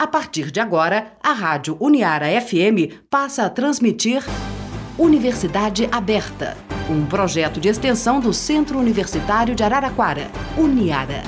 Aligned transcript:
A 0.00 0.06
partir 0.06 0.52
de 0.52 0.60
agora, 0.60 1.12
a 1.20 1.32
Rádio 1.32 1.76
Uniara 1.80 2.28
FM 2.40 3.02
passa 3.10 3.46
a 3.46 3.50
transmitir 3.50 4.22
Universidade 4.96 5.88
Aberta, 5.90 6.56
um 6.88 7.04
projeto 7.04 7.58
de 7.58 7.66
extensão 7.68 8.20
do 8.20 8.32
Centro 8.32 8.78
Universitário 8.78 9.56
de 9.56 9.64
Araraquara, 9.64 10.30
Uniara. 10.56 11.24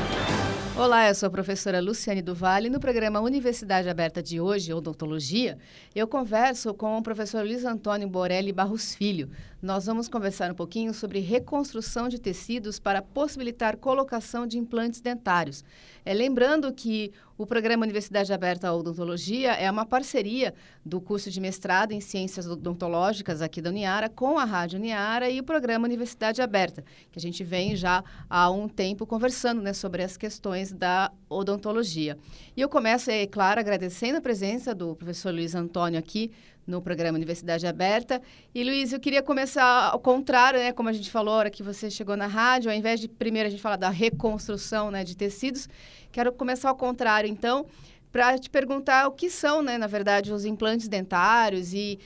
Olá, 0.77 1.09
eu 1.09 1.15
sou 1.15 1.27
a 1.27 1.31
professora 1.31 1.79
Luciane 1.79 2.23
Duval 2.23 2.63
e 2.63 2.71
no 2.71 2.81
programa 2.81 3.21
Universidade 3.21 3.89
Aberta 3.89 4.23
de 4.23 4.41
hoje, 4.41 4.73
Odontologia, 4.73 5.59
eu 5.95 6.09
converso 6.09 6.73
com 6.73 6.97
o 6.97 7.03
professor 7.03 7.45
Luiz 7.45 7.67
Antônio 7.67 8.09
Borelli 8.09 8.51
Barros 8.51 8.95
Filho. 8.95 9.29
Nós 9.61 9.85
vamos 9.85 10.09
conversar 10.09 10.51
um 10.51 10.55
pouquinho 10.55 10.95
sobre 10.95 11.19
reconstrução 11.19 12.09
de 12.09 12.19
tecidos 12.19 12.79
para 12.79 13.03
possibilitar 13.03 13.77
colocação 13.77 14.47
de 14.47 14.57
implantes 14.57 15.03
dentários. 15.03 15.63
É, 16.03 16.15
lembrando 16.15 16.73
que 16.73 17.13
o 17.41 17.47
programa 17.47 17.85
Universidade 17.85 18.31
Aberta 18.35 18.71
Odontologia 18.71 19.53
é 19.53 19.71
uma 19.71 19.87
parceria 19.87 20.53
do 20.85 21.01
curso 21.01 21.31
de 21.31 21.41
mestrado 21.41 21.93
em 21.93 21.99
Ciências 21.99 22.47
Odontológicas 22.47 23.41
aqui 23.41 23.63
da 23.63 23.71
Uniara 23.71 24.11
com 24.11 24.39
a 24.39 24.45
Rádio 24.45 24.79
Uniara 24.79 25.31
e 25.31 25.41
o 25.41 25.43
programa 25.43 25.87
Universidade 25.87 26.43
Aberta, 26.43 26.85
que 27.11 27.19
a 27.19 27.23
gente 27.23 27.43
vem 27.43 27.75
já 27.75 28.05
há 28.29 28.51
um 28.51 28.69
tempo 28.69 29.07
conversando 29.07 29.63
né, 29.63 29.73
sobre 29.73 30.03
as 30.03 30.19
questões 30.19 30.71
da 30.71 31.11
odontologia. 31.31 32.19
E 32.55 32.61
eu 32.61 32.69
começo, 32.69 33.11
é 33.11 33.27
claro, 33.27 33.59
agradecendo 33.59 34.19
a 34.19 34.21
presença 34.21 34.75
do 34.75 34.95
professor 34.95 35.33
Luiz 35.33 35.55
Antônio 35.55 35.99
aqui 35.99 36.31
no 36.71 36.81
programa 36.81 37.17
Universidade 37.17 37.67
Aberta. 37.67 38.23
E, 38.55 38.63
Luiz, 38.63 38.93
eu 38.93 39.01
queria 39.01 39.23
começar 39.23 39.91
ao 39.91 39.99
contrário, 39.99 40.61
né? 40.61 40.73
Como 40.73 40.89
a 40.89 40.93
gente 40.93 41.11
falou, 41.11 41.35
a 41.35 41.37
hora 41.39 41.51
que 41.51 41.63
você 41.63 41.91
chegou 41.91 42.17
na 42.17 42.27
rádio, 42.27 42.71
ao 42.71 42.77
invés 42.77 43.01
de 43.01 43.09
primeiro 43.09 43.49
a 43.49 43.51
gente 43.51 43.61
falar 43.61 43.77
da 43.77 43.91
reconstrução 43.91 44.91
né, 44.91 45.05
de 45.05 45.17
tecidos, 45.17 45.69
quero 46.13 46.33
começar 46.33 46.69
ao 46.69 46.77
contrário, 46.77 47.29
então, 47.29 47.67
para 48.13 48.39
te 48.39 48.49
perguntar 48.49 49.09
o 49.09 49.13
que 49.13 49.29
são, 49.29 49.61
né, 49.61 49.77
na 49.77 49.87
verdade, 49.87 50.33
os 50.33 50.45
implantes 50.45 50.89
dentários 50.89 51.75
e, 51.75 51.99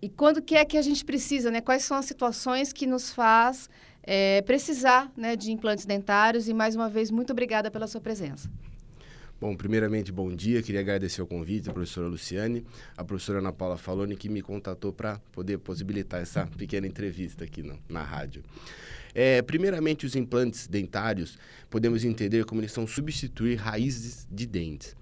e 0.00 0.08
quando 0.08 0.40
que 0.40 0.54
é 0.54 0.64
que 0.64 0.78
a 0.78 0.82
gente 0.82 1.04
precisa, 1.04 1.50
né? 1.50 1.60
Quais 1.60 1.82
são 1.82 1.96
as 1.96 2.04
situações 2.04 2.72
que 2.72 2.86
nos 2.86 3.12
faz 3.12 3.68
é, 4.02 4.42
precisar 4.42 5.10
né, 5.16 5.34
de 5.34 5.50
implantes 5.50 5.86
dentários? 5.86 6.48
E, 6.48 6.54
mais 6.54 6.76
uma 6.76 6.88
vez, 6.88 7.10
muito 7.10 7.32
obrigada 7.32 7.70
pela 7.70 7.86
sua 7.86 8.00
presença. 8.00 8.48
Bom, 9.40 9.56
primeiramente, 9.56 10.12
bom 10.12 10.30
dia. 10.30 10.62
Queria 10.62 10.82
agradecer 10.82 11.22
o 11.22 11.26
convite, 11.26 11.70
a 11.70 11.72
professora 11.72 12.06
Luciane, 12.06 12.62
a 12.94 13.02
professora 13.02 13.38
Ana 13.38 13.50
Paula 13.50 13.78
Faloni, 13.78 14.14
que 14.14 14.28
me 14.28 14.42
contatou 14.42 14.92
para 14.92 15.18
poder 15.32 15.56
possibilitar 15.56 16.20
essa 16.20 16.46
pequena 16.46 16.86
entrevista 16.86 17.44
aqui 17.44 17.62
no, 17.62 17.78
na 17.88 18.02
rádio. 18.02 18.42
É, 19.14 19.40
primeiramente, 19.40 20.04
os 20.04 20.14
implantes 20.14 20.66
dentários, 20.66 21.38
podemos 21.70 22.04
entender 22.04 22.44
como 22.44 22.60
eles 22.60 22.70
são 22.70 22.86
substituir 22.86 23.54
raízes 23.54 24.28
de 24.30 24.44
dentes. 24.44 24.94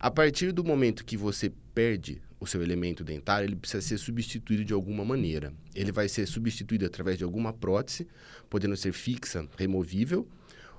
A 0.00 0.10
partir 0.10 0.50
do 0.50 0.64
momento 0.64 1.04
que 1.04 1.16
você 1.16 1.52
perde 1.72 2.20
o 2.40 2.46
seu 2.46 2.60
elemento 2.64 3.04
dentário, 3.04 3.46
ele 3.46 3.54
precisa 3.54 3.80
ser 3.80 3.98
substituído 3.98 4.64
de 4.64 4.72
alguma 4.72 5.04
maneira. 5.04 5.54
Ele 5.76 5.92
vai 5.92 6.08
ser 6.08 6.26
substituído 6.26 6.84
através 6.84 7.18
de 7.18 7.22
alguma 7.22 7.52
prótese, 7.52 8.08
podendo 8.50 8.76
ser 8.76 8.90
fixa, 8.90 9.48
removível, 9.56 10.26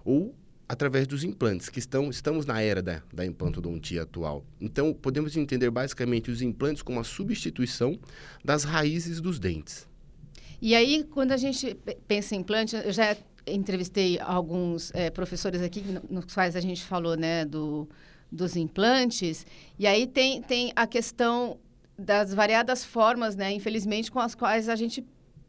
ou 0.03 0.35
através 0.67 1.07
dos 1.07 1.23
implantes, 1.23 1.69
que 1.69 1.79
estão, 1.79 2.09
estamos 2.09 2.45
na 2.45 2.61
era 2.61 2.81
da, 2.81 3.01
da 3.13 3.25
implantodontia 3.25 4.03
atual. 4.03 4.43
Então, 4.59 4.93
podemos 4.93 5.37
entender 5.37 5.69
basicamente 5.69 6.29
os 6.29 6.41
implantes 6.41 6.81
como 6.81 6.99
a 6.99 7.03
substituição 7.03 7.97
das 8.43 8.63
raízes 8.63 9.21
dos 9.21 9.39
dentes. 9.39 9.87
E 10.61 10.75
aí, 10.75 11.03
quando 11.03 11.31
a 11.31 11.37
gente 11.37 11.77
pensa 12.07 12.35
em 12.35 12.39
implante, 12.39 12.75
eu 12.75 12.91
já 12.91 13.15
entrevistei 13.45 14.19
alguns 14.19 14.91
é, 14.93 15.09
professores 15.09 15.61
aqui, 15.61 15.83
nos 16.09 16.25
quais 16.33 16.55
a 16.55 16.59
gente 16.59 16.83
falou 16.83 17.15
né, 17.15 17.45
do, 17.45 17.87
dos 18.29 18.57
implantes, 18.57 19.45
e 19.79 19.87
aí 19.87 20.05
tem, 20.05 20.41
tem 20.41 20.73
a 20.75 20.85
questão 20.85 21.57
das 21.97 22.33
variadas 22.33 22.83
formas, 22.83 23.35
né, 23.35 23.51
infelizmente, 23.51 24.11
com 24.11 24.19
as 24.19 24.35
quais 24.35 24.67
a 24.67 24.75
gente 24.75 25.03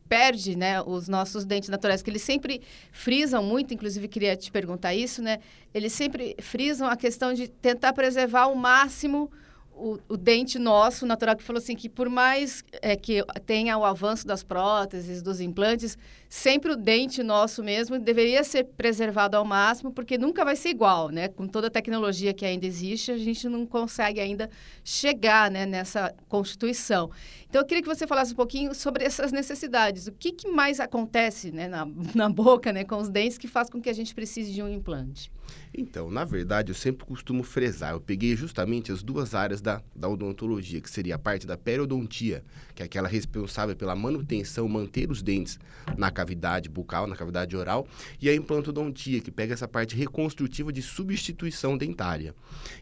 perde, 0.08 0.56
né, 0.56 0.80
os 0.82 1.08
nossos 1.08 1.44
dentes 1.44 1.68
naturais, 1.68 2.02
que 2.02 2.10
eles 2.10 2.22
sempre 2.22 2.62
frisam 2.90 3.42
muito, 3.42 3.74
inclusive 3.74 4.08
queria 4.08 4.36
te 4.36 4.50
perguntar 4.50 4.94
isso, 4.94 5.22
né? 5.22 5.38
Eles 5.74 5.92
sempre 5.92 6.34
frisam 6.40 6.88
a 6.88 6.96
questão 6.96 7.34
de 7.34 7.48
tentar 7.48 7.92
preservar 7.92 8.42
ao 8.42 8.54
máximo 8.54 9.30
o, 9.78 9.98
o, 10.08 10.16
dente 10.16 10.58
nosso 10.58 11.06
natural 11.06 11.36
que 11.36 11.42
falou 11.42 11.58
assim 11.58 11.76
que 11.76 11.88
por 11.88 12.08
mais 12.08 12.64
é, 12.82 12.96
que 12.96 13.24
tenha 13.46 13.78
o 13.78 13.84
avanço 13.84 14.26
das 14.26 14.42
próteses, 14.42 15.22
dos 15.22 15.40
implantes, 15.40 15.96
sempre 16.28 16.72
o 16.72 16.76
dente 16.76 17.22
nosso 17.22 17.62
mesmo 17.62 17.98
deveria 17.98 18.42
ser 18.42 18.64
preservado 18.64 19.36
ao 19.36 19.44
máximo, 19.44 19.92
porque 19.92 20.18
nunca 20.18 20.44
vai 20.44 20.56
ser 20.56 20.70
igual, 20.70 21.10
né? 21.10 21.28
Com 21.28 21.46
toda 21.46 21.68
a 21.68 21.70
tecnologia 21.70 22.34
que 22.34 22.44
ainda 22.44 22.66
existe, 22.66 23.12
a 23.12 23.18
gente 23.18 23.48
não 23.48 23.64
consegue 23.64 24.20
ainda 24.20 24.50
chegar 24.82 25.50
né, 25.50 25.64
nessa 25.64 26.12
constituição. 26.28 27.10
Então, 27.48 27.62
eu 27.62 27.66
queria 27.66 27.82
que 27.82 27.88
você 27.88 28.06
falasse 28.06 28.32
um 28.32 28.36
pouquinho 28.36 28.74
sobre 28.74 29.04
essas 29.04 29.32
necessidades. 29.32 30.06
O 30.06 30.12
que, 30.12 30.32
que 30.32 30.48
mais 30.48 30.80
acontece 30.80 31.50
né, 31.50 31.68
na, 31.68 31.86
na 32.14 32.28
boca, 32.28 32.72
né, 32.72 32.84
com 32.84 32.96
os 32.96 33.08
dentes, 33.08 33.38
que 33.38 33.46
faz 33.46 33.70
com 33.70 33.80
que 33.80 33.88
a 33.88 33.94
gente 33.94 34.14
precise 34.14 34.52
de 34.52 34.62
um 34.62 34.68
implante? 34.68 35.30
Então, 35.72 36.10
na 36.10 36.24
verdade, 36.24 36.70
eu 36.70 36.74
sempre 36.74 37.06
costumo 37.06 37.42
fresar. 37.42 37.92
Eu 37.92 38.00
peguei 38.00 38.34
justamente 38.36 38.90
as 38.90 39.02
duas 39.02 39.34
áreas 39.34 39.60
da, 39.60 39.82
da 39.94 40.08
odontologia, 40.08 40.80
que 40.80 40.90
seria 40.90 41.14
a 41.14 41.18
parte 41.18 41.46
da 41.46 41.56
periodontia, 41.56 42.42
que 42.74 42.82
é 42.82 42.86
aquela 42.86 43.08
responsável 43.08 43.76
pela 43.76 43.94
manutenção, 43.94 44.68
manter 44.68 45.10
os 45.10 45.22
dentes 45.22 45.58
na 45.96 46.10
cavidade 46.10 46.68
bucal, 46.68 47.06
na 47.06 47.16
cavidade 47.16 47.56
oral, 47.56 47.86
e 48.20 48.28
a 48.28 48.34
implantodontia, 48.34 49.20
que 49.20 49.30
pega 49.30 49.54
essa 49.54 49.68
parte 49.68 49.94
reconstrutiva 49.94 50.72
de 50.72 50.82
substituição 50.82 51.76
dentária. 51.76 52.34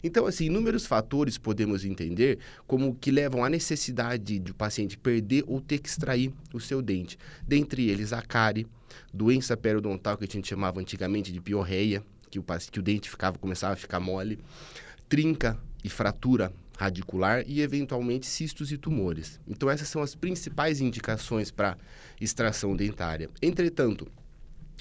Então, 0.02 0.26
assim, 0.26 0.46
inúmeros 0.46 0.86
fatores 0.86 1.38
podemos 1.38 1.84
entender 1.84 2.38
como 2.66 2.94
que 2.94 3.10
levam 3.10 3.44
à 3.44 3.50
necessidade 3.50 4.38
de 4.38 4.50
o 4.50 4.54
paciente 4.54 4.96
perder 4.96 5.44
ou 5.46 5.60
ter 5.60 5.78
que 5.78 5.88
extrair 5.88 6.32
o 6.52 6.60
seu 6.60 6.80
dente. 6.80 7.18
Dentre 7.46 7.88
eles, 7.88 8.12
a 8.12 8.22
cárie, 8.22 8.66
doença 9.12 9.56
periodontal 9.56 10.16
que 10.16 10.24
a 10.24 10.28
gente 10.28 10.48
chamava 10.48 10.80
antigamente 10.80 11.32
de 11.32 11.40
piorreia, 11.40 12.02
que 12.30 12.38
o, 12.38 12.44
que 12.70 12.78
o 12.78 12.82
dente 12.82 13.10
ficava, 13.10 13.38
começava 13.38 13.74
a 13.74 13.76
ficar 13.76 14.00
mole, 14.00 14.38
trinca 15.08 15.58
e 15.82 15.88
fratura 15.88 16.52
radicular 16.76 17.42
e, 17.46 17.60
eventualmente, 17.60 18.26
cistos 18.26 18.70
e 18.70 18.76
tumores. 18.76 19.40
Então, 19.48 19.70
essas 19.70 19.88
são 19.88 20.02
as 20.02 20.14
principais 20.14 20.80
indicações 20.80 21.50
para 21.50 21.76
extração 22.20 22.76
dentária. 22.76 23.30
Entretanto, 23.40 24.06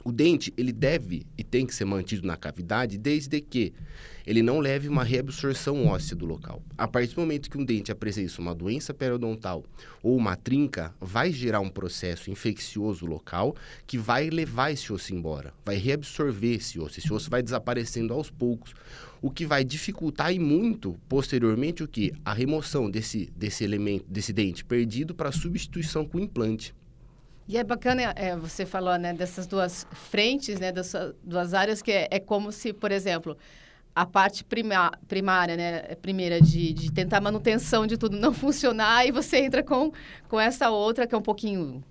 o 0.04 0.12
dente, 0.12 0.54
ele 0.56 0.72
deve 0.72 1.26
e 1.38 1.44
tem 1.44 1.66
que 1.66 1.74
ser 1.74 1.86
mantido 1.86 2.28
na 2.28 2.38
cavidade 2.38 2.98
desde 2.98 3.42
que 3.42 3.74
ele 4.26 4.42
não 4.42 4.60
leve 4.60 4.88
uma 4.88 5.04
reabsorção 5.04 5.88
óssea 5.88 6.16
do 6.16 6.26
local. 6.26 6.62
A 6.78 6.88
partir 6.88 7.16
do 7.16 7.22
momento 7.22 7.50
que 7.50 7.58
um 7.58 7.66
dente 7.66 7.92
apresenta 7.92 8.42
uma 8.42 8.56
doença 8.56 8.94
periodontal 8.94 9.64
ou 10.02 10.16
uma 10.16 10.36
trinca, 10.36 10.94
vai 11.00 11.32
gerar 11.32 11.60
um 11.60 11.70
processo 11.70 12.30
infeccioso 12.32 13.06
local 13.06 13.56
que 13.86 13.98
vai 13.98 14.30
levar 14.30 14.72
esse 14.72 14.92
osso 14.92 15.14
embora, 15.14 15.54
vai 15.64 15.76
reabsorver 15.76 16.56
esse 16.56 16.80
osso. 16.80 17.00
Esse 17.00 17.14
osso 17.14 17.30
vai 17.30 17.42
desaparecendo 17.42 18.14
aos 18.14 18.30
poucos, 18.30 18.74
o 19.22 19.32
que 19.32 19.46
vai 19.46 19.64
dificultar 19.64 20.34
e 20.34 20.40
muito 20.40 21.00
posteriormente 21.08 21.84
o 21.84 21.88
que? 21.88 22.14
A 22.24 22.34
remoção 22.34 22.90
desse, 22.90 23.32
desse 23.36 23.64
elemento, 23.64 24.06
desse 24.08 24.34
dente 24.34 24.64
perdido 24.64 25.16
para 25.16 25.32
substituição 25.32 26.06
com 26.06 26.20
implante. 26.20 26.74
E 27.48 27.58
é 27.58 27.64
bacana, 27.64 28.14
é, 28.16 28.36
você 28.36 28.66
falou, 28.66 28.98
né, 28.98 29.14
dessas 29.14 29.46
duas 29.46 29.86
frentes, 29.92 30.60
né, 30.60 30.72
dessas 30.72 31.14
duas 31.24 31.54
áreas, 31.54 31.80
que 31.80 31.92
é, 31.92 32.08
é 32.10 32.20
como 32.20 32.52
se, 32.52 32.74
por 32.74 32.92
exemplo, 32.92 33.38
a 33.94 34.04
parte 34.04 34.44
prima, 34.44 34.92
primária, 35.08 35.56
né, 35.56 35.82
primeira 36.02 36.42
de, 36.42 36.74
de 36.74 36.92
tentar 36.92 37.22
manutenção 37.22 37.86
de 37.86 37.98
tudo 37.98 38.18
não 38.18 38.34
funcionar, 38.34 39.06
e 39.06 39.12
você 39.12 39.38
entra 39.38 39.64
com, 39.64 39.92
com 40.28 40.40
essa 40.40 40.72
outra 40.72 41.06
que 41.06 41.14
é 41.14 41.18
um 41.18 41.22
pouquinho, 41.22 41.84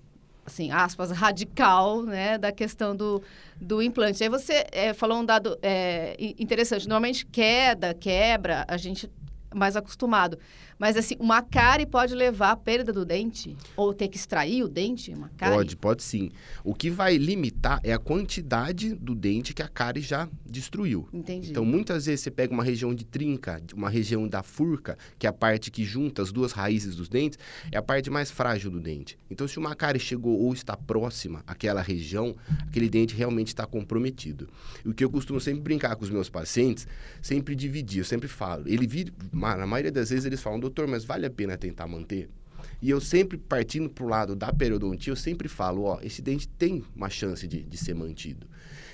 assim, 0.45 0.71
aspas, 0.71 1.09
radical, 1.11 2.03
né, 2.03 2.37
da 2.37 2.51
questão 2.51 2.93
do, 2.93 3.23
do 3.55 3.81
implante. 3.81 4.21
Aí 4.21 4.29
você 4.29 4.65
é, 4.73 4.93
falou 4.93 5.19
um 5.19 5.25
dado 5.25 5.57
é, 5.63 6.17
interessante, 6.37 6.85
normalmente 6.85 7.25
queda, 7.25 7.93
quebra, 7.93 8.65
a 8.67 8.75
gente 8.75 9.09
mais 9.55 9.75
acostumado. 9.75 10.37
Mas, 10.77 10.97
assim, 10.97 11.15
uma 11.19 11.41
cárie 11.41 11.85
pode 11.85 12.13
levar 12.13 12.51
à 12.51 12.55
perda 12.55 12.91
do 12.91 13.05
dente? 13.05 13.55
Ou 13.77 13.93
ter 13.93 14.09
que 14.09 14.17
extrair 14.17 14.63
o 14.63 14.67
dente? 14.67 15.11
Uma 15.11 15.29
cárie? 15.29 15.55
Pode, 15.55 15.77
pode 15.77 16.03
sim. 16.03 16.29
O 16.63 16.73
que 16.73 16.89
vai 16.89 17.17
limitar 17.17 17.79
é 17.83 17.93
a 17.93 17.99
quantidade 17.99 18.93
do 18.93 19.15
dente 19.15 19.53
que 19.53 19.61
a 19.61 19.67
cárie 19.67 20.01
já 20.01 20.27
destruiu. 20.45 21.07
Entendi. 21.13 21.51
Então, 21.51 21.63
muitas 21.63 22.05
vezes 22.05 22.21
você 22.21 22.31
pega 22.31 22.53
uma 22.53 22.63
região 22.63 22.93
de 22.93 23.05
trinca, 23.05 23.61
uma 23.73 23.89
região 23.89 24.27
da 24.27 24.43
furca, 24.43 24.97
que 25.17 25.25
é 25.25 25.29
a 25.29 25.33
parte 25.33 25.71
que 25.71 25.83
junta 25.83 26.21
as 26.21 26.31
duas 26.31 26.51
raízes 26.51 26.95
dos 26.95 27.07
dentes, 27.07 27.39
é 27.71 27.77
a 27.77 27.81
parte 27.81 28.09
mais 28.09 28.29
frágil 28.29 28.69
do 28.69 28.79
dente. 28.79 29.17
Então, 29.31 29.47
se 29.47 29.57
uma 29.57 29.75
cárie 29.75 29.99
chegou 29.99 30.39
ou 30.39 30.53
está 30.53 30.75
próxima 30.75 31.41
àquela 31.47 31.81
região, 31.81 32.35
aquele 32.67 32.89
dente 32.89 33.15
realmente 33.15 33.47
está 33.47 33.65
comprometido. 33.65 34.49
E 34.83 34.89
o 34.89 34.93
que 34.93 35.03
eu 35.03 35.09
costumo 35.09 35.39
sempre 35.39 35.61
brincar 35.61 35.95
com 35.95 36.03
os 36.03 36.09
meus 36.09 36.29
pacientes, 36.29 36.87
sempre 37.21 37.55
dividir, 37.55 37.99
eu 37.99 38.05
sempre 38.05 38.27
falo. 38.27 38.67
Ele, 38.67 38.85
na 39.55 39.67
maioria 39.67 39.91
das 39.91 40.09
vezes, 40.09 40.25
eles 40.25 40.41
falam, 40.41 40.59
doutor, 40.59 40.87
mas 40.87 41.03
vale 41.03 41.25
a 41.25 41.29
pena 41.29 41.57
tentar 41.57 41.87
manter? 41.87 42.29
E 42.81 42.89
eu 42.89 42.99
sempre, 42.99 43.37
partindo 43.37 43.89
para 43.89 44.03
o 44.03 44.07
lado 44.07 44.35
da 44.35 44.51
periodontia, 44.51 45.11
eu 45.11 45.15
sempre 45.15 45.47
falo, 45.47 45.83
ó, 45.83 45.99
esse 46.01 46.21
dente 46.21 46.47
tem 46.47 46.83
uma 46.95 47.09
chance 47.09 47.47
de, 47.47 47.63
de 47.63 47.77
ser 47.77 47.93
mantido. 47.93 48.47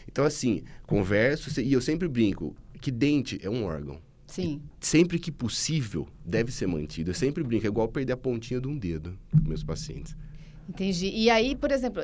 Então, 0.08 0.26
assim, 0.26 0.64
converso 0.86 1.62
e 1.62 1.72
eu 1.72 1.82
sempre 1.82 2.08
brinco 2.08 2.56
que 2.80 2.92
dente 2.92 3.40
é 3.42 3.50
um 3.50 3.64
órgão. 3.64 4.00
Sim. 4.28 4.62
Sempre 4.80 5.20
que 5.20 5.32
possível, 5.32 6.08
deve 6.26 6.52
ser 6.52 6.68
mantido. 6.68 7.12
Eu 7.12 7.16
sempre 7.16 7.44
brinco, 7.44 7.66
é 7.66 7.70
igual 7.70 7.88
perder 7.88 8.14
a 8.14 8.18
pontinha 8.18 8.62
de 8.62 8.68
um 8.68 8.78
dedo 8.78 9.18
com 9.30 9.48
meus 9.48 9.64
pacientes. 9.64 10.16
Entendi. 10.70 11.12
E 11.14 11.30
aí, 11.30 11.56
por 11.56 11.72
exemplo, 11.72 12.04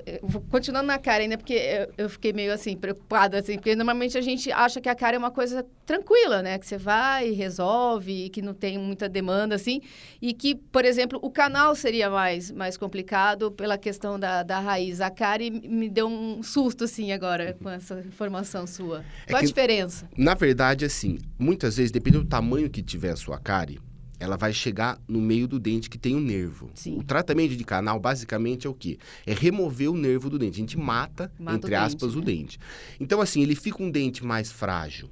continuando 0.49 0.87
na 0.87 0.97
cara 0.97 1.23
ainda, 1.23 1.37
porque 1.37 1.87
eu, 1.97 2.09
fiquei 2.09 2.33
meio 2.33 2.53
assim, 2.53 2.75
preocupada, 2.75 3.39
assim, 3.39 3.55
porque 3.55 3.75
normalmente 3.75 4.17
a 4.17 4.21
gente 4.21 4.51
acha 4.51 4.81
que 4.81 4.89
a 4.89 4.95
cara 4.95 5.15
é 5.15 5.19
uma 5.19 5.31
coisa 5.31 5.65
tranquila, 5.85 6.41
né? 6.41 6.59
Que 6.59 6.65
você 6.65 6.77
vai 6.77 7.29
e 7.29 7.33
resolve, 7.33 8.29
que 8.29 8.41
não 8.41 8.53
tem 8.53 8.77
muita 8.77 9.07
demanda, 9.07 9.55
assim, 9.55 9.81
e 10.21 10.33
que, 10.33 10.55
por 10.55 10.83
exemplo, 10.83 11.17
o 11.21 11.29
canal 11.29 11.75
seria 11.75 12.09
mais, 12.09 12.51
mais 12.51 12.77
complicado 12.77 13.51
pela 13.51 13.77
questão 13.77 14.19
da, 14.19 14.43
da 14.43 14.59
raiz. 14.59 14.99
A 14.99 15.09
cara 15.09 15.43
me 15.49 15.89
deu 15.89 16.07
um 16.07 16.43
susto, 16.43 16.83
assim, 16.83 17.11
agora, 17.11 17.55
com 17.61 17.69
essa 17.69 17.99
informação 17.99 18.67
sua. 18.67 19.03
É 19.25 19.31
Qual 19.31 19.39
que, 19.39 19.45
a 19.45 19.47
diferença? 19.47 20.09
Na 20.17 20.33
verdade, 20.33 20.83
assim, 20.83 21.19
muitas 21.39 21.77
vezes, 21.77 21.91
dependendo 21.91 22.23
do 22.23 22.29
tamanho 22.29 22.69
que 22.69 22.83
tiver 22.83 23.11
a 23.11 23.15
sua 23.15 23.39
cárie, 23.39 23.79
ela 24.19 24.35
vai 24.35 24.53
chegar 24.53 24.99
no 25.07 25.21
meio 25.21 25.47
do 25.47 25.59
dente 25.59 25.89
que 25.89 25.97
tem 25.97 26.15
o 26.15 26.17
um 26.17 26.21
nervo. 26.21 26.69
Sim. 26.73 26.97
O 26.97 27.03
tratamento 27.03 27.55
de 27.55 27.63
canal, 27.63 27.99
basicamente, 27.99 28.65
é 28.65 28.69
o 28.69 28.73
quê? 28.73 28.97
É 29.25 29.33
remover 29.33 29.91
o 29.91 29.97
nervo 29.97 30.29
do 30.29 30.39
dente. 30.39 30.55
A 30.55 30.59
gente 30.59 30.77
mata, 30.77 31.31
mata 31.39 31.57
entre 31.57 31.73
o 31.73 31.79
aspas, 31.79 32.13
dente, 32.13 32.17
o 32.17 32.19
né? 32.19 32.25
dente. 32.25 32.59
Então, 32.99 33.21
assim, 33.21 33.41
ele 33.41 33.55
fica 33.55 33.81
um 33.81 33.91
dente 33.91 34.25
mais 34.25 34.51
frágil. 34.51 35.09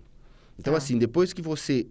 Então, 0.57 0.74
tá. 0.74 0.78
assim, 0.78 0.98
depois 0.98 1.34
que 1.34 1.42
você, 1.42 1.88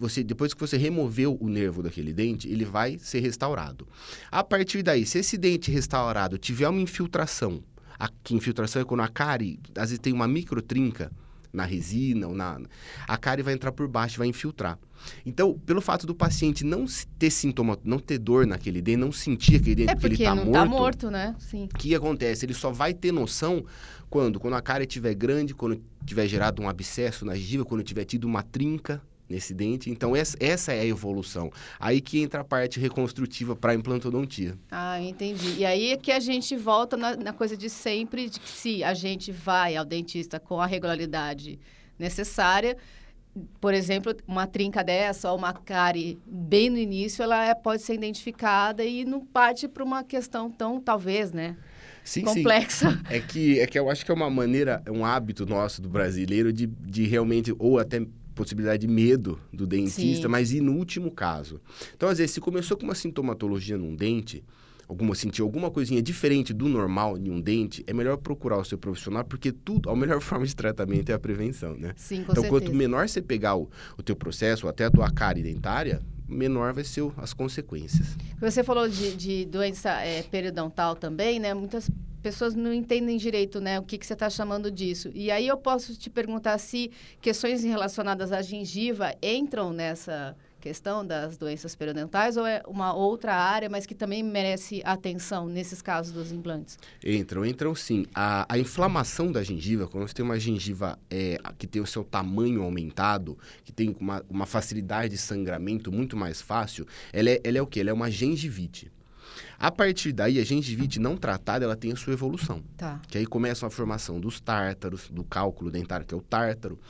você, 0.00 0.24
depois 0.24 0.52
que 0.52 0.60
você 0.60 0.76
removeu 0.76 1.36
o 1.40 1.48
nervo 1.48 1.82
daquele 1.82 2.12
dente, 2.12 2.48
ele 2.48 2.64
vai 2.64 2.98
ser 2.98 3.20
restaurado. 3.20 3.86
A 4.30 4.42
partir 4.42 4.82
daí, 4.82 5.06
se 5.06 5.18
esse 5.18 5.38
dente 5.38 5.70
restaurado 5.70 6.38
tiver 6.38 6.68
uma 6.68 6.80
infiltração, 6.80 7.62
a, 7.98 8.08
que 8.24 8.34
infiltração 8.34 8.82
é 8.82 8.84
quando 8.84 9.02
a 9.02 9.08
cárie, 9.08 9.60
às 9.76 9.90
vezes 9.90 9.98
tem 9.98 10.12
uma 10.12 10.26
microtrinca, 10.26 11.12
na 11.52 11.64
resina 11.64 12.26
ou 12.26 12.34
na. 12.34 12.60
A 13.06 13.16
cárie 13.16 13.42
vai 13.42 13.54
entrar 13.54 13.72
por 13.72 13.86
baixo, 13.86 14.18
vai 14.18 14.26
infiltrar. 14.28 14.78
Então, 15.26 15.58
pelo 15.66 15.80
fato 15.80 16.06
do 16.06 16.14
paciente 16.14 16.64
não 16.64 16.84
ter 17.18 17.30
sintoma, 17.30 17.78
não 17.84 17.98
ter 17.98 18.18
dor 18.18 18.46
naquele 18.46 18.80
dente, 18.80 18.98
não 18.98 19.12
sentir 19.12 19.56
aquele 19.56 19.74
dente 19.74 19.90
é 19.90 19.94
porque, 19.94 20.06
ele 20.06 20.14
está 20.22 20.34
morto. 20.34 20.52
Tá 20.52 20.64
morto, 20.64 21.10
né? 21.10 21.34
Sim. 21.38 21.68
O 21.74 21.78
que 21.78 21.94
acontece? 21.94 22.46
Ele 22.46 22.54
só 22.54 22.70
vai 22.70 22.94
ter 22.94 23.12
noção 23.12 23.64
quando? 24.08 24.38
Quando 24.38 24.54
a 24.54 24.62
cárie 24.62 24.86
estiver 24.86 25.14
grande, 25.14 25.54
quando 25.54 25.82
tiver 26.06 26.26
gerado 26.28 26.62
um 26.62 26.68
abscesso 26.68 27.24
na 27.24 27.34
gengiva, 27.34 27.64
quando 27.64 27.82
tiver 27.82 28.04
tido 28.04 28.24
uma 28.24 28.42
trinca 28.42 29.02
nesse 29.32 29.54
dente. 29.54 29.90
Então, 29.90 30.14
essa, 30.14 30.36
essa 30.38 30.72
é 30.72 30.80
a 30.80 30.84
evolução. 30.84 31.50
Aí 31.80 32.00
que 32.00 32.20
entra 32.20 32.42
a 32.42 32.44
parte 32.44 32.78
reconstrutiva 32.78 33.56
para 33.56 33.72
a 33.72 33.74
implantodontia. 33.74 34.56
Ah, 34.70 35.00
entendi. 35.00 35.56
E 35.58 35.64
aí 35.64 35.92
é 35.92 35.96
que 35.96 36.12
a 36.12 36.20
gente 36.20 36.54
volta 36.56 36.96
na, 36.96 37.16
na 37.16 37.32
coisa 37.32 37.56
de 37.56 37.68
sempre, 37.70 38.28
de 38.28 38.38
que 38.38 38.48
se 38.48 38.84
a 38.84 38.94
gente 38.94 39.32
vai 39.32 39.76
ao 39.76 39.84
dentista 39.84 40.38
com 40.38 40.60
a 40.60 40.66
regularidade 40.66 41.58
necessária, 41.98 42.76
por 43.60 43.72
exemplo, 43.72 44.14
uma 44.26 44.46
trinca 44.46 44.84
dessa 44.84 45.30
ou 45.30 45.38
uma 45.38 45.54
cárie 45.54 46.18
bem 46.26 46.68
no 46.68 46.76
início, 46.76 47.22
ela 47.22 47.46
é, 47.46 47.54
pode 47.54 47.82
ser 47.82 47.94
identificada 47.94 48.84
e 48.84 49.04
não 49.04 49.24
parte 49.24 49.66
para 49.66 49.82
uma 49.82 50.04
questão 50.04 50.50
tão, 50.50 50.78
talvez, 50.78 51.32
né? 51.32 51.56
Sim, 52.04 52.22
complexa. 52.22 52.90
Sim. 52.90 52.98
É 53.08 53.20
que, 53.20 53.60
é 53.60 53.66
que 53.66 53.78
eu 53.78 53.88
acho 53.88 54.04
que 54.04 54.10
é 54.10 54.14
uma 54.14 54.28
maneira, 54.28 54.82
é 54.84 54.90
um 54.90 55.04
hábito 55.04 55.46
nosso 55.46 55.80
do 55.80 55.88
brasileiro 55.88 56.52
de, 56.52 56.66
de 56.66 57.04
realmente, 57.04 57.54
ou 57.58 57.78
até 57.78 58.04
possibilidade 58.42 58.86
de 58.86 58.92
medo 58.92 59.38
do 59.52 59.66
dentista, 59.66 60.22
Sim. 60.22 60.28
mas 60.28 60.52
e 60.52 60.60
no 60.60 60.72
último 60.72 61.10
caso. 61.10 61.60
Então, 61.96 62.08
às 62.08 62.18
vezes, 62.18 62.32
se 62.32 62.40
começou 62.40 62.76
com 62.76 62.84
uma 62.84 62.94
sintomatologia 62.94 63.78
num 63.78 63.94
dente, 63.94 64.44
alguma 64.88 65.14
sentir 65.14 65.42
alguma 65.42 65.70
coisinha 65.70 66.02
diferente 66.02 66.52
do 66.52 66.68
normal 66.68 67.16
em 67.16 67.30
um 67.30 67.40
dente, 67.40 67.82
é 67.86 67.92
melhor 67.92 68.16
procurar 68.18 68.58
o 68.58 68.64
seu 68.64 68.76
profissional, 68.76 69.24
porque 69.24 69.52
tudo, 69.52 69.88
a 69.88 69.96
melhor 69.96 70.20
forma 70.22 70.44
de 70.44 70.54
tratamento 70.54 71.10
é 71.10 71.14
a 71.14 71.18
prevenção, 71.18 71.74
né? 71.76 71.92
Sim, 71.96 72.16
com 72.16 72.32
então, 72.32 72.42
certeza. 72.42 72.48
quanto 72.48 72.74
menor 72.74 73.08
você 73.08 73.22
pegar 73.22 73.56
o, 73.56 73.70
o 73.96 74.02
teu 74.02 74.16
processo, 74.16 74.68
até 74.68 74.84
a 74.84 74.90
tua 74.90 75.10
cárie 75.10 75.42
dentária, 75.42 76.02
menor 76.28 76.72
vai 76.72 76.84
ser 76.84 77.02
o, 77.02 77.12
as 77.16 77.32
consequências. 77.32 78.16
Você 78.40 78.64
falou 78.64 78.88
de, 78.88 79.14
de 79.16 79.44
doença 79.46 79.90
é, 80.00 80.22
periodontal 80.22 80.96
também, 80.96 81.38
né? 81.38 81.54
Muitas 81.54 81.90
pessoas 82.22 82.54
não 82.54 82.72
entendem 82.72 83.16
direito, 83.16 83.60
né, 83.60 83.78
o 83.78 83.82
que, 83.82 83.98
que 83.98 84.06
você 84.06 84.12
está 84.12 84.30
chamando 84.30 84.70
disso. 84.70 85.10
E 85.14 85.30
aí 85.30 85.46
eu 85.48 85.56
posso 85.56 85.96
te 85.96 86.08
perguntar 86.08 86.56
se 86.58 86.90
questões 87.20 87.64
relacionadas 87.64 88.32
à 88.32 88.40
gengiva 88.40 89.14
entram 89.22 89.72
nessa 89.72 90.36
questão 90.62 91.04
das 91.04 91.36
doenças 91.36 91.74
periodontais 91.74 92.36
ou 92.36 92.46
é 92.46 92.62
uma 92.68 92.94
outra 92.94 93.34
área, 93.34 93.68
mas 93.68 93.84
que 93.84 93.96
também 93.96 94.22
merece 94.22 94.80
atenção 94.84 95.48
nesses 95.48 95.82
casos 95.82 96.12
dos 96.12 96.30
implantes? 96.30 96.78
Entram, 97.04 97.44
entram 97.44 97.74
sim. 97.74 98.06
A, 98.14 98.46
a 98.48 98.56
inflamação 98.56 99.32
da 99.32 99.42
gengiva, 99.42 99.88
quando 99.88 100.06
você 100.06 100.14
tem 100.14 100.24
uma 100.24 100.38
gengiva 100.38 100.96
é, 101.10 101.36
que 101.58 101.66
tem 101.66 101.82
o 101.82 101.86
seu 101.86 102.04
tamanho 102.04 102.62
aumentado, 102.62 103.36
que 103.64 103.72
tem 103.72 103.94
uma, 103.98 104.24
uma 104.30 104.46
facilidade 104.46 105.08
de 105.10 105.18
sangramento 105.18 105.90
muito 105.90 106.16
mais 106.16 106.40
fácil, 106.40 106.86
ela 107.12 107.30
é, 107.30 107.40
ela 107.42 107.58
é 107.58 107.62
o 107.62 107.66
quê? 107.66 107.80
Ela 107.80 107.90
é 107.90 107.92
uma 107.92 108.10
gengivite. 108.10 108.90
A 109.62 109.70
partir 109.70 110.12
daí, 110.12 110.40
a 110.40 110.44
gengivite 110.44 110.98
não 110.98 111.16
tratada, 111.16 111.64
ela 111.64 111.76
tem 111.76 111.92
a 111.92 111.96
sua 111.96 112.12
evolução. 112.12 112.60
Tá. 112.76 113.00
Que 113.06 113.18
aí 113.18 113.24
começa 113.24 113.64
a 113.64 113.70
formação 113.70 114.18
dos 114.18 114.40
tártaros, 114.40 115.08
do 115.08 115.22
cálculo 115.22 115.70
dentário, 115.70 116.04
que 116.04 116.12
é 116.12 116.16
o 116.16 116.20
tártaro. 116.20 116.80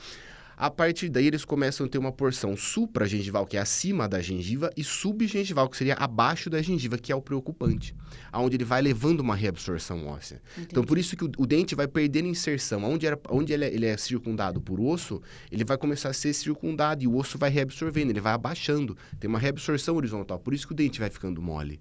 A 0.56 0.70
partir 0.70 1.10
daí, 1.10 1.26
eles 1.26 1.44
começam 1.44 1.84
a 1.84 1.88
ter 1.88 1.98
uma 1.98 2.10
porção 2.10 2.56
supragengival, 2.56 3.44
que 3.44 3.58
é 3.58 3.60
acima 3.60 4.08
da 4.08 4.22
gengiva, 4.22 4.70
e 4.74 4.82
subgengival, 4.82 5.68
que 5.68 5.76
seria 5.76 5.96
abaixo 5.96 6.48
da 6.48 6.62
gengiva, 6.62 6.96
que 6.96 7.12
é 7.12 7.14
o 7.14 7.20
preocupante. 7.20 7.94
Onde 8.32 8.56
ele 8.56 8.64
vai 8.64 8.80
levando 8.80 9.20
uma 9.20 9.36
reabsorção 9.36 10.06
óssea. 10.06 10.40
Entendi. 10.52 10.68
Então, 10.70 10.82
por 10.82 10.96
isso 10.96 11.14
que 11.14 11.24
o, 11.24 11.30
o, 11.36 11.46
dente 11.46 11.74
vai 11.74 11.86
perdendo 11.86 12.26
inserção. 12.26 12.84
Onde, 12.84 13.06
era, 13.06 13.20
onde 13.28 13.52
ele, 13.52 13.66
é, 13.66 13.74
ele 13.74 13.84
é 13.84 13.98
circundado 13.98 14.62
por 14.62 14.80
osso, 14.80 15.20
ele 15.50 15.62
vai 15.62 15.76
começar 15.76 16.08
a 16.08 16.14
ser 16.14 16.32
circundado, 16.32 17.04
e 17.04 17.06
o 17.06 17.16
osso 17.16 17.36
vai 17.36 17.50
reabsorvendo, 17.50 18.12
ele 18.12 18.20
vai 18.20 18.32
abaixando. 18.32 18.96
Tem 19.20 19.28
uma 19.28 19.38
reabsorção 19.38 19.94
horizontal. 19.94 20.38
Por 20.38 20.54
isso 20.54 20.66
que 20.66 20.72
o 20.72 20.76
dente 20.76 20.98
vai 20.98 21.10
ficando 21.10 21.42
mole. 21.42 21.78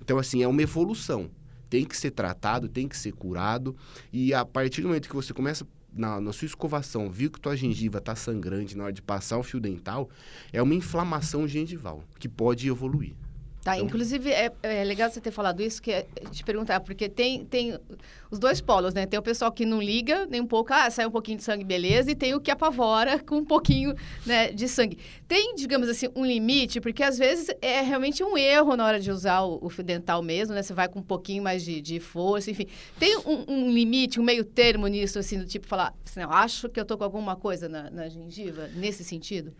Então, 0.00 0.18
assim, 0.18 0.42
é 0.42 0.48
uma 0.48 0.62
evolução. 0.62 1.30
Tem 1.68 1.84
que 1.84 1.96
ser 1.96 2.12
tratado, 2.12 2.68
tem 2.68 2.86
que 2.86 2.96
ser 2.96 3.12
curado. 3.12 3.76
E 4.12 4.32
a 4.32 4.44
partir 4.44 4.82
do 4.82 4.88
momento 4.88 5.08
que 5.08 5.14
você 5.14 5.32
começa 5.32 5.66
na, 5.92 6.20
na, 6.20 6.32
sua 6.32 6.46
escovação, 6.46 7.10
viu 7.10 7.30
que 7.30 7.40
tua 7.40 7.56
gengiva 7.56 7.98
está 7.98 8.14
sangrante 8.14 8.76
na 8.76 8.84
hora 8.84 8.92
de 8.92 9.02
passar 9.02 9.38
o 9.38 9.42
fio 9.42 9.58
dental, 9.58 10.08
é 10.52 10.62
uma 10.62 10.74
inflamação 10.74 11.48
gengival 11.48 12.04
que 12.18 12.28
pode 12.28 12.68
evoluir. 12.68 13.14
Tá, 13.66 13.74
então... 13.74 13.88
inclusive 13.88 14.30
é, 14.30 14.52
é, 14.62 14.84
legal 14.84 15.10
você 15.10 15.20
ter 15.20 15.32
falado 15.32 15.60
isso, 15.60 15.82
que 15.82 15.90
é 15.90 16.06
te 16.30 16.44
perguntar, 16.44 16.78
porque 16.78 17.08
tem, 17.08 17.44
tem 17.44 17.76
os 18.30 18.38
dois 18.38 18.60
polos, 18.60 18.94
né? 18.94 19.06
Tem 19.06 19.18
o 19.18 19.22
pessoal 19.22 19.50
que 19.50 19.66
não 19.66 19.82
liga 19.82 20.24
nem 20.26 20.40
um 20.40 20.46
pouco, 20.46 20.72
ah, 20.72 20.88
sai 20.88 21.04
um 21.04 21.10
pouquinho 21.10 21.38
de 21.38 21.42
sangue, 21.42 21.64
beleza, 21.64 22.08
e 22.08 22.14
tem 22.14 22.32
o 22.32 22.40
que 22.40 22.48
apavora 22.48 23.18
com 23.26 23.38
um 23.38 23.44
pouquinho 23.44 23.92
né, 24.24 24.52
de 24.52 24.68
sangue. 24.68 25.00
Tem, 25.26 25.56
digamos 25.56 25.88
assim, 25.88 26.08
um 26.14 26.24
limite, 26.24 26.80
porque 26.80 27.02
às 27.02 27.18
vezes 27.18 27.50
é 27.60 27.80
realmente 27.80 28.22
um 28.22 28.38
erro 28.38 28.76
na 28.76 28.86
hora 28.86 29.00
de 29.00 29.10
usar 29.10 29.40
o, 29.40 29.58
o 29.60 29.68
fio 29.68 29.82
dental 29.82 30.22
mesmo, 30.22 30.54
né? 30.54 30.62
Você 30.62 30.72
vai 30.72 30.88
com 30.88 31.00
um 31.00 31.02
pouquinho 31.02 31.42
mais 31.42 31.64
de, 31.64 31.80
de 31.80 31.98
força, 31.98 32.48
enfim. 32.48 32.68
Tem 33.00 33.18
um, 33.18 33.46
um, 33.48 33.68
limite, 33.72 34.20
um 34.20 34.22
meio 34.22 34.44
termo 34.44 34.86
nisso, 34.86 35.18
assim, 35.18 35.40
do 35.40 35.44
tipo 35.44 35.66
falar, 35.66 35.92
assim, 36.04 36.20
eu 36.20 36.30
acho 36.30 36.68
que 36.68 36.78
eu 36.78 36.84
tô 36.84 36.96
com 36.96 37.02
alguma 37.02 37.34
coisa 37.34 37.68
na, 37.68 37.90
na 37.90 38.08
gengiva, 38.08 38.68
nesse 38.76 39.02
sentido? 39.02 39.52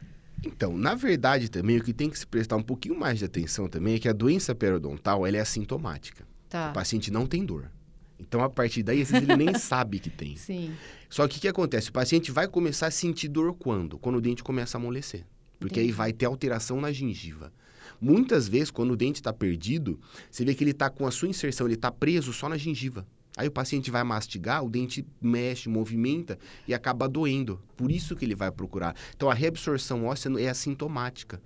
Então, 0.45 0.77
na 0.77 0.95
verdade 0.95 1.51
também, 1.51 1.79
o 1.79 1.83
que 1.83 1.93
tem 1.93 2.11
que 2.11 2.19
se 2.19 2.27
prestar 2.27 2.57
um 2.57 2.63
pouquinho 2.63 2.99
mais 2.99 3.19
de 3.19 3.25
atenção 3.25 3.69
também 3.69 3.95
é 3.95 3.99
que 3.99 4.09
a 4.09 4.13
doença 4.13 4.55
periodontal, 4.55 5.27
ela 5.27 5.37
é 5.37 5.41
assintomática. 5.41 6.27
Tá. 6.49 6.71
O 6.71 6.75
paciente 6.75 7.11
não 7.11 7.27
tem 7.27 7.45
dor. 7.45 7.71
Então, 8.19 8.43
a 8.43 8.49
partir 8.49 8.83
daí, 8.83 9.03
às 9.03 9.11
vezes, 9.11 9.29
ele 9.29 9.45
nem 9.45 9.55
sabe 9.59 9.99
que 9.99 10.09
tem. 10.09 10.37
Sim. 10.37 10.75
Só 11.09 11.27
que 11.29 11.39
o 11.39 11.41
que 11.41 11.49
acontece? 11.49 11.91
O 11.91 11.93
paciente 11.93 12.31
vai 12.31 12.49
começar 12.49 12.87
a 12.87 12.91
sentir 12.91 13.29
dor 13.29 13.55
quando? 13.55 13.99
Quando 13.99 14.17
o 14.17 14.21
dente 14.21 14.43
começa 14.43 14.77
a 14.77 14.81
amolecer. 14.81 15.25
Porque 15.59 15.81
Entendi. 15.81 15.93
aí 15.93 15.93
vai 15.93 16.13
ter 16.13 16.27
alteração 16.27 16.81
na 16.81 16.93
gengiva. 16.93 17.53
Muitas 18.01 18.49
vezes, 18.49 18.71
quando 18.71 18.93
o 18.93 18.97
dente 18.97 19.21
está 19.21 19.33
perdido, 19.33 19.99
você 20.31 20.45
vê 20.45 20.55
que 20.55 20.63
ele 20.63 20.73
está 20.73 20.91
com 20.91 21.07
a 21.07 21.11
sua 21.11 21.29
inserção, 21.29 21.67
ele 21.67 21.75
está 21.75 21.91
preso 21.91 22.33
só 22.33 22.49
na 22.49 22.57
gengiva. 22.57 23.07
Aí 23.37 23.49
o 23.49 23.53
paciente 23.53 23.91
vai 23.91 24.03
mastigar, 24.03 24.65
o 24.65 24.71
dente 24.71 25.07
mexe, 25.21 25.69
movimenta 25.69 26.39
e 26.67 26.73
acaba 26.73 27.07
doendo. 27.07 27.61
Por 27.77 27.91
isso 27.91 28.17
que 28.17 28.25
ele 28.25 28.35
vai 28.35 28.51
procurar. 28.51 28.97
Então 29.15 29.31
a 29.31 29.35
reabsorção 29.35 30.07
óssea 30.07 30.31
é 30.41 30.49
assintomática. 30.49 31.41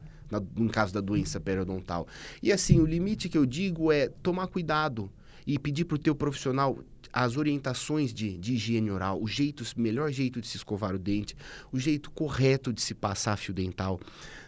no 0.54 0.70
caso 0.70 0.94
da 0.94 1.00
doença 1.00 1.40
periodontal. 1.40 2.06
E 2.40 2.52
assim, 2.52 2.78
o 2.78 2.86
limite 2.86 3.28
que 3.28 3.36
eu 3.36 3.44
digo 3.44 3.90
é 3.90 4.08
tomar 4.08 4.46
cuidado 4.46 5.10
e 5.44 5.58
pedir 5.58 5.84
para 5.84 5.96
o 5.96 5.98
teu 5.98 6.14
profissional 6.14 6.78
as 7.12 7.36
orientações 7.36 8.14
de, 8.14 8.38
de 8.38 8.54
higiene 8.54 8.88
oral, 8.88 9.20
o 9.20 9.26
jeito, 9.26 9.64
melhor 9.76 10.12
jeito 10.12 10.40
de 10.40 10.46
se 10.46 10.56
escovar 10.56 10.94
o 10.94 10.98
dente, 10.98 11.36
o 11.72 11.78
jeito 11.80 12.08
correto 12.12 12.72
de 12.72 12.80
se 12.80 12.94
passar 12.94 13.36
fio 13.36 13.52
dental. 13.52 13.98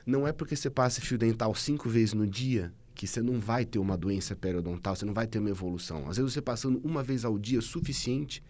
Não 0.07 0.29
é 0.29 0.33
porque 0.33 0.55
você 0.55 0.71
passa 0.71 1.01
fio 1.01 1.19
dental 1.19 1.53
cinco 1.57 1.89
vezes 1.89 2.15
no 2.15 2.25
dia 2.25 2.73
que 3.03 3.07
você 3.09 3.21
não 3.21 3.41
vai 3.41 3.65
ter 3.65 3.81
uma 3.81 3.97
doença 3.97 4.37
periodontal, 4.37 4.95
você 4.95 5.05
não 5.05 5.13
vai 5.13 5.27
ter 5.27 5.41
uma 5.41 5.51
evolução. 5.51 6.09
Às 6.09 6.19
vezes 6.19 6.35
você 6.35 6.41
passando 6.41 6.81
uma 6.85 7.03
vez 7.03 7.25
ao 7.25 7.37
dia 7.37 7.61
suficiente. 7.61 8.41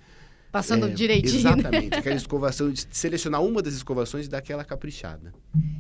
Passando 0.51 0.89
é, 0.89 0.91
direitinho. 0.91 1.37
Exatamente. 1.37 1.95
Aquela 1.95 2.17
escovação, 2.21 2.71
de 2.71 2.87
selecionar 2.91 3.43
uma 3.43 3.63
das 3.63 3.73
escovações 3.73 4.27
e 4.27 4.29
dar 4.29 4.37
aquela 4.37 4.63
caprichada. 4.63 5.33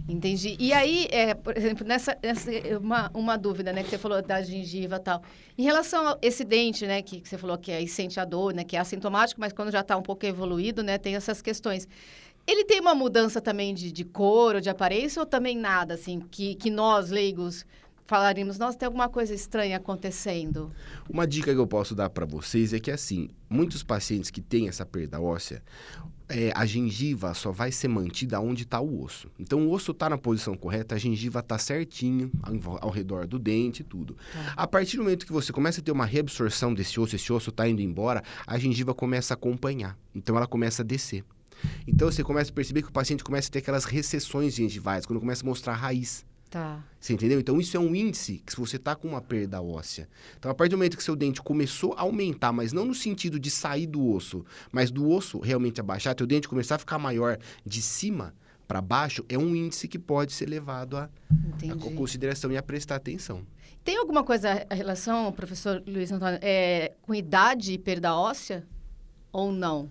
Entendi. 0.08 0.56
E 0.58 0.72
aí, 0.72 1.06
é, 1.10 1.34
por 1.34 1.54
exemplo, 1.54 1.86
nessa, 1.86 2.16
nessa 2.22 2.50
uma, 2.80 3.10
uma 3.12 3.36
dúvida, 3.36 3.74
né, 3.74 3.82
que 3.82 3.90
você 3.90 3.98
falou 3.98 4.22
da 4.22 4.40
gengiva 4.40 4.96
e 4.96 5.00
tal. 5.00 5.22
Em 5.58 5.64
relação 5.64 6.08
a 6.08 6.18
esse 6.22 6.42
dente, 6.42 6.86
né, 6.86 7.02
que, 7.02 7.20
que 7.20 7.28
você 7.28 7.36
falou 7.36 7.58
que 7.58 7.70
é 7.70 7.86
sente 7.86 8.18
a 8.18 8.24
dor, 8.24 8.54
né, 8.54 8.64
que 8.64 8.74
é 8.74 8.80
assintomático, 8.80 9.38
mas 9.38 9.52
quando 9.52 9.70
já 9.70 9.80
está 9.80 9.98
um 9.98 10.02
pouco 10.02 10.24
evoluído, 10.24 10.82
né, 10.82 10.96
tem 10.96 11.14
essas 11.14 11.42
questões. 11.42 11.86
Ele 12.46 12.64
tem 12.64 12.80
uma 12.80 12.94
mudança 12.94 13.38
também 13.38 13.74
de, 13.74 13.92
de 13.92 14.02
cor 14.02 14.54
ou 14.54 14.60
de 14.62 14.70
aparência 14.70 15.20
ou 15.20 15.26
também 15.26 15.58
nada, 15.58 15.92
assim, 15.92 16.20
que, 16.30 16.54
que 16.54 16.70
nós, 16.70 17.10
leigos, 17.10 17.66
falaríamos, 18.12 18.58
nossa, 18.58 18.76
tem 18.76 18.84
alguma 18.84 19.08
coisa 19.08 19.32
estranha 19.32 19.78
acontecendo? 19.78 20.70
Uma 21.08 21.26
dica 21.26 21.50
que 21.50 21.58
eu 21.58 21.66
posso 21.66 21.94
dar 21.94 22.10
para 22.10 22.26
vocês 22.26 22.74
é 22.74 22.78
que, 22.78 22.90
assim, 22.90 23.30
muitos 23.48 23.82
pacientes 23.82 24.30
que 24.30 24.42
têm 24.42 24.68
essa 24.68 24.84
perda 24.84 25.18
óssea, 25.18 25.62
é, 26.28 26.52
a 26.54 26.66
gengiva 26.66 27.32
só 27.32 27.50
vai 27.50 27.72
ser 27.72 27.88
mantida 27.88 28.38
onde 28.38 28.64
está 28.64 28.78
o 28.82 29.02
osso. 29.02 29.30
Então, 29.38 29.66
o 29.66 29.72
osso 29.72 29.92
está 29.92 30.10
na 30.10 30.18
posição 30.18 30.54
correta, 30.54 30.94
a 30.94 30.98
gengiva 30.98 31.38
está 31.38 31.56
certinho 31.56 32.30
ao, 32.42 32.84
ao, 32.84 32.90
redor 32.90 33.26
do 33.26 33.38
dente 33.38 33.80
e 33.80 33.84
tudo. 33.84 34.14
Tá. 34.30 34.52
A 34.58 34.66
partir 34.66 34.98
do 34.98 35.04
momento 35.04 35.24
que 35.24 35.32
você 35.32 35.50
começa 35.50 35.80
a 35.80 35.82
ter 35.82 35.90
uma 35.90 36.04
reabsorção 36.04 36.74
desse 36.74 37.00
osso, 37.00 37.16
esse 37.16 37.32
osso 37.32 37.48
está 37.48 37.66
indo 37.66 37.80
embora, 37.80 38.22
a 38.46 38.58
gengiva 38.58 38.92
começa 38.92 39.32
a 39.32 39.36
acompanhar. 39.36 39.96
Então, 40.14 40.36
ela 40.36 40.46
começa 40.46 40.82
a 40.82 40.84
descer. 40.84 41.24
Então 41.86 42.10
você 42.10 42.22
começa 42.22 42.50
a 42.50 42.54
perceber 42.54 42.82
que 42.82 42.88
o 42.88 42.92
paciente 42.92 43.24
começa 43.24 43.48
a 43.48 43.52
ter 43.52 43.60
aquelas 43.60 43.84
recessões 43.84 44.52
gengivais, 44.52 45.06
quando 45.06 45.20
começa 45.20 45.42
a 45.44 45.46
mostrar 45.46 45.72
a 45.72 45.76
raiz. 45.76 46.26
Tá. 46.52 46.84
Você 47.00 47.14
entendeu? 47.14 47.40
Então 47.40 47.58
isso 47.58 47.74
é 47.78 47.80
um 47.80 47.94
índice 47.94 48.42
que 48.44 48.52
se 48.52 48.60
você 48.60 48.76
está 48.76 48.94
com 48.94 49.08
uma 49.08 49.22
perda 49.22 49.62
óssea. 49.62 50.06
Então 50.38 50.50
a 50.50 50.54
partir 50.54 50.72
do 50.72 50.76
momento 50.76 50.98
que 50.98 51.02
seu 51.02 51.16
dente 51.16 51.40
começou 51.40 51.94
a 51.94 52.02
aumentar, 52.02 52.52
mas 52.52 52.74
não 52.74 52.84
no 52.84 52.94
sentido 52.94 53.40
de 53.40 53.50
sair 53.50 53.86
do 53.86 54.06
osso, 54.06 54.44
mas 54.70 54.90
do 54.90 55.08
osso 55.08 55.40
realmente 55.40 55.80
abaixar, 55.80 56.14
teu 56.14 56.26
dente 56.26 56.46
começar 56.46 56.74
a 56.74 56.78
ficar 56.78 56.98
maior 56.98 57.38
de 57.64 57.80
cima 57.80 58.34
para 58.68 58.82
baixo, 58.82 59.24
é 59.30 59.38
um 59.38 59.56
índice 59.56 59.88
que 59.88 59.98
pode 59.98 60.34
ser 60.34 60.46
levado 60.46 60.98
a, 60.98 61.08
a 61.70 61.94
consideração 61.96 62.52
e 62.52 62.58
a 62.58 62.62
prestar 62.62 62.96
atenção. 62.96 63.46
Tem 63.82 63.96
alguma 63.96 64.22
coisa 64.22 64.66
a 64.68 64.74
relação, 64.74 65.32
professor 65.32 65.82
Luiz 65.86 66.12
Antônio, 66.12 66.38
é, 66.42 66.92
com 67.00 67.14
idade 67.14 67.72
e 67.72 67.78
perda 67.78 68.14
óssea 68.14 68.66
ou 69.32 69.50
não? 69.50 69.88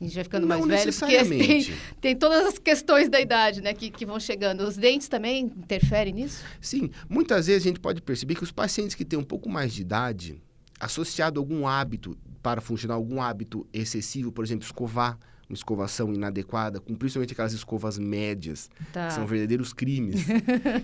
A 0.00 0.04
gente 0.04 0.14
vai 0.14 0.24
ficando 0.24 0.46
não 0.46 0.60
mais 0.60 0.84
velho, 0.84 0.94
porque 0.94 1.24
tem, 1.24 1.74
tem 2.00 2.16
todas 2.16 2.46
as 2.46 2.58
questões 2.58 3.08
da 3.08 3.20
idade, 3.20 3.62
né, 3.62 3.72
que, 3.72 3.90
que 3.90 4.04
vão 4.04 4.20
chegando. 4.20 4.62
Os 4.62 4.76
dentes 4.76 5.08
também 5.08 5.44
interferem 5.44 6.12
nisso? 6.12 6.44
Sim, 6.60 6.90
muitas 7.08 7.46
vezes 7.46 7.62
a 7.62 7.68
gente 7.68 7.80
pode 7.80 8.02
perceber 8.02 8.34
que 8.34 8.44
os 8.44 8.52
pacientes 8.52 8.94
que 8.94 9.04
têm 9.04 9.18
um 9.18 9.24
pouco 9.24 9.48
mais 9.48 9.72
de 9.72 9.80
idade, 9.82 10.42
associado 10.78 11.40
a 11.40 11.42
algum 11.42 11.66
hábito 11.66 12.16
para 12.42 12.60
funcionar, 12.60 12.94
algum 12.94 13.20
hábito 13.20 13.66
excessivo, 13.72 14.30
por 14.30 14.44
exemplo, 14.44 14.64
escovar, 14.64 15.18
uma 15.48 15.54
escovação 15.54 16.12
inadequada, 16.12 16.80
com 16.80 16.94
principalmente 16.94 17.32
aquelas 17.32 17.52
escovas 17.52 17.98
médias, 17.98 18.68
tá. 18.92 19.06
que 19.06 19.14
são 19.14 19.26
verdadeiros 19.26 19.72
crimes. 19.72 20.26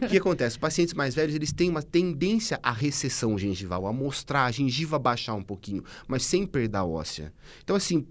o 0.03 0.09
que 0.09 0.17
acontece? 0.19 0.55
Os 0.55 0.61
pacientes 0.61 0.95
mais 0.95 1.15
velhos, 1.15 1.35
eles 1.35 1.53
têm 1.53 1.69
uma 1.69 1.83
tendência 1.83 2.59
à 2.63 2.71
recessão 2.71 3.37
gengival, 3.37 3.87
a 3.87 3.93
mostrar 3.93 4.45
a 4.45 4.51
gengiva 4.51 4.99
baixar 4.99 5.35
um 5.35 5.43
pouquinho, 5.43 5.85
mas 6.07 6.25
sem 6.25 6.47
perda 6.47 6.85
óssea. 6.85 7.33
Então, 7.63 7.75
assim, 7.75 8.07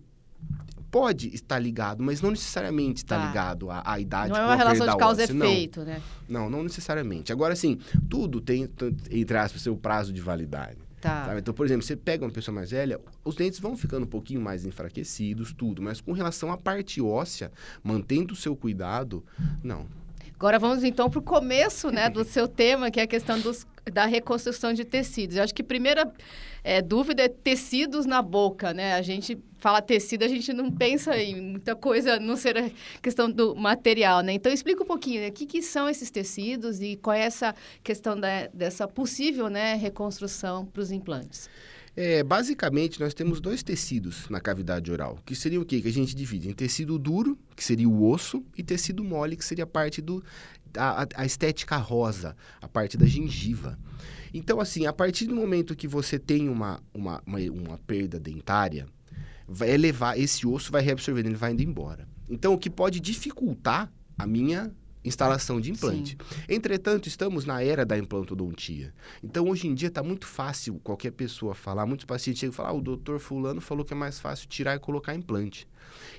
pode 0.92 1.34
estar 1.34 1.58
ligado, 1.58 2.04
mas 2.04 2.22
não 2.22 2.32
necessariamente 2.32 2.98
está 2.98 3.18
tá. 3.18 3.28
ligado 3.28 3.72
à, 3.72 3.82
à, 3.86 4.00
idade. 4.00 4.30
Não 4.30 4.38
é 4.38 4.46
uma 4.46 4.56
relação 4.56 4.88
de 4.88 4.98
causa 4.98 5.22
e 5.22 5.24
efeito, 5.24 5.82
né? 5.82 6.02
Não, 6.28 6.50
não 6.50 6.62
necessariamente. 6.62 7.32
Agora, 7.32 7.54
assim, 7.54 7.80
tudo 8.10 8.42
tem, 8.42 8.70
entre 9.10 9.38
aspas, 9.38 9.62
seu 9.62 9.76
prazo 9.76 10.12
de 10.12 10.22
validade. 10.22 10.78
Tá. 11.00 11.34
Então, 11.36 11.52
por 11.52 11.66
exemplo, 11.66 11.82
você 11.82 11.96
pega 11.96 12.24
uma 12.24 12.32
pessoa 12.32 12.54
mais 12.54 12.70
velha, 12.70 13.00
os 13.26 13.36
dentes 13.36 13.60
vão 13.60 13.76
ficando 13.76 14.04
um 14.04 14.10
pouquinho 14.10 14.40
mais 14.40 14.66
enfraquecidos, 14.66 15.52
tudo. 15.52 15.82
Mas 15.82 16.00
com 16.00 16.12
relação 16.12 16.52
à 16.52 16.58
parte 16.58 17.02
óssea, 17.02 17.52
mantendo 17.82 18.34
o 18.34 18.38
seu 18.38 18.56
cuidado, 18.56 19.24
não. 19.64 19.88
Agora 20.36 20.60
vamos 20.60 20.84
então 20.84 21.10
para 21.10 21.20
o 21.20 21.24
começo 21.24 21.90
né, 21.90 22.10
do 22.10 22.24
seu 22.26 22.48
tema, 22.48 22.92
que 22.92 23.00
é 23.00 23.04
a 23.04 23.08
questão 23.08 23.40
dos, 23.40 23.66
da 23.86 24.06
reconstrução 24.06 24.74
de 24.74 24.86
tecidos. 24.86 25.36
Eu 25.36 25.44
acho 25.44 25.54
que 25.54 25.62
a 25.62 25.66
primeira 25.66 26.12
é, 26.64 26.82
dúvida 26.82 27.24
é 27.24 27.28
tecidos 27.28 28.06
na 28.06 28.22
boca, 28.22 28.74
né? 28.74 28.94
A 28.94 29.02
gente 29.02 29.38
fala 29.58 29.82
tecido, 29.82 30.24
a 30.24 30.28
gente 30.28 30.52
não 30.54 30.72
pensa 30.72 31.16
em 31.18 31.40
muita 31.40 31.76
coisa, 31.76 32.20
não 32.20 32.36
ser 32.36 32.58
a 32.58 32.72
questão 33.02 33.30
do 33.30 33.56
material, 33.56 34.22
né? 34.22 34.34
Então, 34.34 34.52
explica 34.52 34.84
um 34.84 34.88
pouquinho, 34.88 35.22
né? 35.22 35.30
o 35.30 35.32
que, 35.32 35.46
que 35.46 35.62
são 35.62 35.88
esses 35.90 36.12
tecidos 36.12 36.82
e 36.82 36.96
qual 36.98 37.16
é 37.16 37.22
essa 37.22 37.56
questão 37.84 38.20
da, 38.20 38.48
dessa 38.48 38.88
possível 38.88 39.50
né, 39.50 39.76
reconstrução 39.76 40.66
para 40.66 40.82
os 40.82 40.92
implantes. 40.92 41.50
É, 41.96 42.24
basicamente, 42.24 43.00
nós 43.00 43.14
temos 43.14 43.42
dois 43.42 43.62
tecidos 43.62 44.30
na 44.30 44.40
cavidade 44.40 44.90
oral, 44.90 45.20
que 45.26 45.36
seria 45.36 45.60
o 45.60 45.66
quê? 45.66 45.82
Que 45.82 45.90
a 45.90 45.94
gente 45.94 46.16
divide 46.16 46.50
em 46.50 46.54
tecido 46.54 46.98
duro, 46.98 47.38
que 47.56 47.64
seria 47.64 47.88
o 47.88 48.10
osso, 48.10 48.44
e 48.58 48.64
tecido 48.64 49.04
mole, 49.04 49.36
que 49.36 49.44
seria 49.44 49.66
a 49.66 49.68
parte 49.68 50.02
do... 50.02 50.24
a, 50.78 51.08
a 51.16 51.25
estética 51.25 51.78
rosa, 51.78 52.36
a 52.62 52.68
parte 52.68 52.98
da 52.98 53.06
gengiva. 53.06 53.78
Então, 54.34 54.60
assim, 54.60 54.86
a 54.86 54.94
partir 54.94 55.25
do 55.25 55.36
momento 55.36 55.75
que 55.75 55.88
você 55.88 56.18
tem 56.18 56.48
uma, 56.48 56.82
uma, 56.94 57.22
uma, 57.25 57.40
uma 57.40 57.78
perda 57.80 58.20
dentária, 58.20 58.88
vai 59.48 59.75
levar, 59.75 60.18
esse 60.18 60.48
osso 60.48 60.72
vai 60.72 60.82
reabsorvendo, 60.82 61.30
ele 61.30 61.36
vai 61.36 61.51
indo 61.51 61.62
embora. 61.62 62.08
Então, 62.30 62.54
o 62.54 62.58
que 62.58 62.70
pode 62.70 63.00
dificultar 63.00 63.92
a 64.18 64.25
minha 64.25 64.72
instalação 65.03 65.60
de 65.60 65.72
implante. 65.72 66.12
Sim. 66.12 66.41
Entretanto, 66.48 67.08
estamos 67.08 67.46
na 67.46 67.63
era 67.63 67.86
da 67.86 67.98
implantodontia. 67.98 68.93
Então, 69.24 69.48
hoje 69.50 69.67
em 69.67 69.74
dia, 69.74 69.88
está 69.88 70.03
muito 70.03 70.25
fácil 70.25 70.79
qualquer 70.84 71.12
pessoa 71.12 71.55
falar. 71.55 71.86
Muitos 71.86 72.05
pacientes 72.05 72.39
chegam 72.39 72.53
e 72.53 72.55
falam, 72.55 72.72
ah, 72.72 72.77
o 72.77 72.81
doutor 72.81 73.20
fulano 73.20 73.62
falou 73.62 73.84
que 73.84 73.93
é 73.93 73.96
mais 73.96 74.20
fácil 74.20 74.48
tirar 74.48 74.75
e 74.75 74.79
colocar 74.79 75.15
implante. 75.15 75.67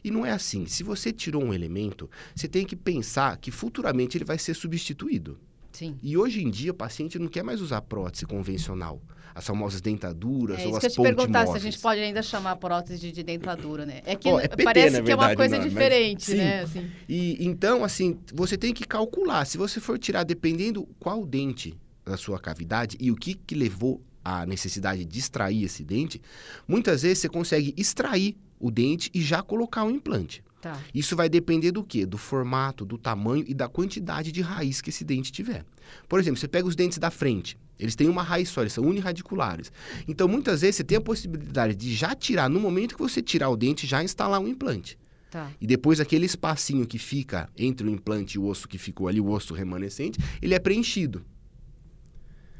E 0.03 0.11
não 0.11 0.27
é 0.27 0.33
assim. 0.33 0.67
Se 0.67 0.83
você 0.83 1.13
tirou 1.13 1.43
um 1.43 1.55
elemento, 1.55 2.11
você 2.35 2.49
tem 2.49 2.67
que 2.67 2.77
pensar 2.77 3.37
que 3.37 3.51
futuramente 3.51 4.17
ele 4.17 4.25
vai 4.25 4.39
ser 4.39 4.55
substituído. 4.55 5.39
Sim. 5.73 5.99
E 6.03 6.17
hoje 6.17 6.43
em 6.43 6.51
dia, 6.51 6.73
o 6.73 6.75
paciente 6.75 7.19
não 7.19 7.29
quer 7.29 7.43
mais 7.43 7.61
usar 7.61 7.81
prótese 7.81 8.27
convencional 8.27 9.01
as 9.35 9.47
famosas 9.47 9.81
dentaduras 9.81 10.59
é, 10.59 10.67
ou 10.67 10.77
as 10.77 10.83
pontes 10.83 10.95
que 10.95 11.01
eu 11.01 11.05
te 11.05 11.15
perguntar 11.15 11.47
se 11.47 11.57
a 11.57 11.61
gente 11.61 11.79
pode 11.79 12.01
ainda 12.01 12.23
chamar 12.23 12.57
prótese 12.57 13.01
de, 13.01 13.13
de 13.13 13.23
dentadura, 13.23 13.87
né? 13.87 14.03
É 14.05 14.15
que 14.15 14.29
oh, 14.29 14.39
é 14.39 14.49
PT, 14.49 14.63
parece 14.65 14.85
verdade, 14.91 15.05
que 15.05 15.13
é 15.13 15.15
uma 15.15 15.37
coisa 15.37 15.59
não, 15.59 15.69
diferente, 15.69 16.31
mas, 16.31 16.39
né? 16.39 16.61
Assim. 16.63 16.91
E 17.09 17.47
então, 17.47 17.85
assim, 17.85 18.19
você 18.33 18.57
tem 18.57 18.73
que 18.73 18.87
calcular. 18.87 19.45
Se 19.45 19.57
você 19.57 19.81
for 19.81 19.99
tirar, 19.99 20.25
dependendo 20.25 20.89
qual 20.99 21.25
dente 21.25 21.75
da 22.05 22.17
sua 22.17 22.39
cavidade 22.39 22.97
e 23.01 23.11
o 23.11 23.17
que, 23.17 23.35
que 23.35 23.55
levou 23.55 24.03
à 24.25 24.45
necessidade 24.47 25.05
de 25.05 25.19
extrair 25.19 25.65
esse 25.65 25.83
dente, 25.85 26.21
muitas 26.67 27.03
vezes 27.03 27.19
você 27.19 27.29
consegue 27.29 27.75
extrair 27.77 28.37
o 28.59 28.71
dente 28.71 29.11
e 29.13 29.21
já 29.21 29.43
colocar 29.43 29.85
um 29.85 29.91
implante. 29.91 30.43
Tá. 30.63 30.81
Isso 30.95 31.17
vai 31.17 31.29
depender 31.29 31.73
do 31.73 31.83
quê? 31.83 32.07
Do 32.07 32.17
formato, 32.17 32.85
do 32.85 32.97
tamanho 32.97 33.45
e 33.49 33.53
da 33.53 33.69
quantidade 33.69 34.31
de 34.31 34.41
raiz 34.41 34.81
que 34.81 34.91
esse 34.91 35.03
dente 35.03 35.33
tiver. 35.33 35.67
Por 36.09 36.21
exemplo, 36.21 36.39
você 36.39 36.47
pega 36.47 36.69
os 36.69 36.77
dentes 36.77 36.99
da 36.99 37.11
frente, 37.11 37.59
eles 37.77 37.97
têm 37.97 38.09
uma 38.09 38.23
raiz 38.23 38.49
só, 38.49 38.61
eles 38.61 38.73
são 38.73 38.85
unirradiculares. 38.85 39.73
Então, 40.07 40.29
muitas 40.29 40.61
vezes, 40.61 40.77
você 40.77 40.85
tem 40.85 40.99
a 40.99 41.01
possibilidade 41.01 41.75
de 41.75 41.93
já 41.93 42.15
tirar, 42.15 42.49
no 42.49 42.61
momento 42.61 42.95
que 42.95 43.03
você 43.03 43.21
tirar 43.21 43.49
o 43.49 43.57
dente, 43.57 43.89
já 43.89 44.05
instalar 44.05 44.41
um 44.41 44.47
implante. 44.47 44.97
Tá. 45.33 45.51
E 45.61 45.67
depois 45.67 45.99
aquele 45.99 46.27
espacinho 46.27 46.87
que 46.87 46.99
fica 46.99 47.51
entre 47.59 47.85
o 47.85 47.91
implante 47.91 48.37
e 48.37 48.39
o 48.39 48.47
osso 48.47 48.69
que 48.69 48.79
ficou 48.79 49.09
ali, 49.09 49.21
o 49.21 49.29
osso 49.29 49.55
remanescente, 49.55 50.21
ele 50.41 50.55
é 50.55 50.61
preenchido. 50.61 51.27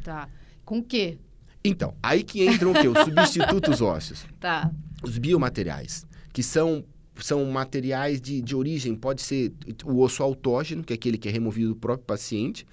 Tá. 0.03 0.29
Com 0.65 0.79
o 0.79 0.83
quê? 0.83 1.19
Então, 1.65 1.95
aí 2.03 2.25
que 2.25 2.45
entram 2.45 2.73
o 2.73 2.75
quê? 2.75 2.89
Os 2.89 2.99
substitutos 3.07 3.81
ósseos. 3.81 4.27
Tá. 4.41 4.73
Os 5.05 5.19
biomateriais, 5.19 6.05
que 6.33 6.43
são 6.43 6.85
são 7.17 7.45
materiais 7.47 8.21
de, 8.21 8.41
de 8.41 8.57
origem, 8.57 8.95
pode 8.95 9.23
ser 9.23 9.53
o 9.85 10.01
osso 10.01 10.23
autógeno, 10.23 10.83
que 10.83 10.93
é 10.93 10.97
aquele 10.97 11.19
que 11.19 11.29
é 11.29 11.33
removido 11.33 11.71
do 11.71 11.77
próprio 11.77 12.07
paciente, 12.07 12.67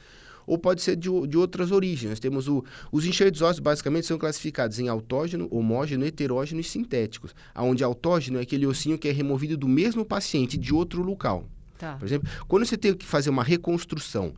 ou 0.50 0.58
pode 0.58 0.82
ser 0.82 0.96
de, 0.96 1.10
de 1.28 1.38
outras 1.38 1.72
origens. 1.72 2.10
Nós 2.10 2.20
temos 2.20 2.48
o, 2.48 2.64
os 2.92 3.06
enxertos 3.06 3.42
ósseos, 3.42 3.60
basicamente, 3.60 4.08
são 4.08 4.18
classificados 4.18 4.80
em 4.80 4.88
autógeno, 4.88 5.48
homógeno, 5.52 6.04
heterógeno 6.04 6.60
e 6.60 6.64
sintéticos. 6.64 7.36
Onde 7.56 7.84
autógeno 7.84 8.40
é 8.40 8.42
aquele 8.42 8.66
ossinho 8.66 8.98
que 8.98 9.08
é 9.08 9.12
removido 9.12 9.56
do 9.56 9.68
mesmo 9.68 10.04
paciente 10.04 10.58
de 10.58 10.74
outro 10.74 11.04
local. 11.04 11.46
Tá. 11.78 11.96
Por 11.96 12.06
exemplo, 12.06 12.28
quando 12.48 12.66
você 12.66 12.76
tem 12.76 12.94
que 12.94 13.06
fazer 13.06 13.30
uma 13.30 13.44
reconstrução, 13.44 14.34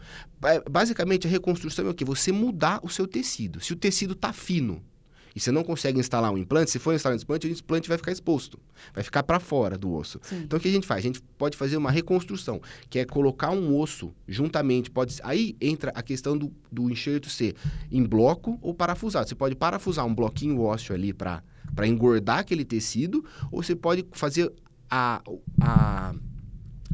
basicamente 0.70 1.28
a 1.28 1.30
reconstrução 1.30 1.88
é 1.88 1.90
o 1.90 1.94
que? 1.94 2.06
Você 2.06 2.32
mudar 2.32 2.80
o 2.84 2.90
seu 2.90 3.08
tecido. 3.08 3.62
Se 3.62 3.72
o 3.72 3.76
tecido 3.76 4.14
está 4.14 4.34
fino, 4.34 4.84
e 5.36 5.40
você 5.40 5.52
não 5.52 5.64
consegue 5.64 6.00
instalar 6.00 6.32
um 6.32 6.38
implante, 6.38 6.72
se 6.72 6.80
for 6.80 6.94
instalar 6.94 7.18
um 7.18 7.22
implante, 7.22 7.48
o 7.48 7.50
implante 7.50 7.88
vai 7.88 7.98
ficar 7.98 8.12
exposto, 8.12 8.60
vai 8.94 9.04
ficar 9.04 9.24
para 9.24 9.40
fora 9.40 9.78
do 9.78 9.94
osso. 9.94 10.20
Sim. 10.24 10.42
Então 10.44 10.58
o 10.58 10.62
que 10.62 10.68
a 10.68 10.72
gente 10.72 10.88
faz? 10.88 11.00
A 11.00 11.08
gente 11.08 11.22
pode 11.38 11.58
fazer 11.58 11.78
uma 11.78 11.92
reconstrução, 11.92 12.62
que 12.90 13.00
é 13.00 13.06
colocar 13.06 13.52
um 13.52 13.78
osso 13.78 14.14
juntamente, 14.28 14.90
pode 14.90 15.18
aí 15.24 15.56
entra 15.62 15.92
a 15.96 16.02
questão 16.02 16.38
do, 16.38 16.52
do 16.72 16.90
enxerto 16.90 17.30
ser 17.30 17.56
em 17.92 18.04
bloco 18.04 18.58
ou 18.62 18.74
parafusado. 18.74 19.28
Você 19.28 19.36
pode 19.36 19.56
parafusar 19.56 20.06
um 20.06 20.14
bloquinho 20.14 20.62
ósseo 20.62 20.94
ali 20.94 21.14
para 21.14 21.44
para 21.74 21.88
engordar 21.88 22.40
aquele 22.40 22.66
tecido, 22.66 23.24
ou 23.50 23.64
você 23.64 23.76
pode 23.76 24.06
fazer 24.12 24.52
a, 24.90 25.22
a 25.62 26.14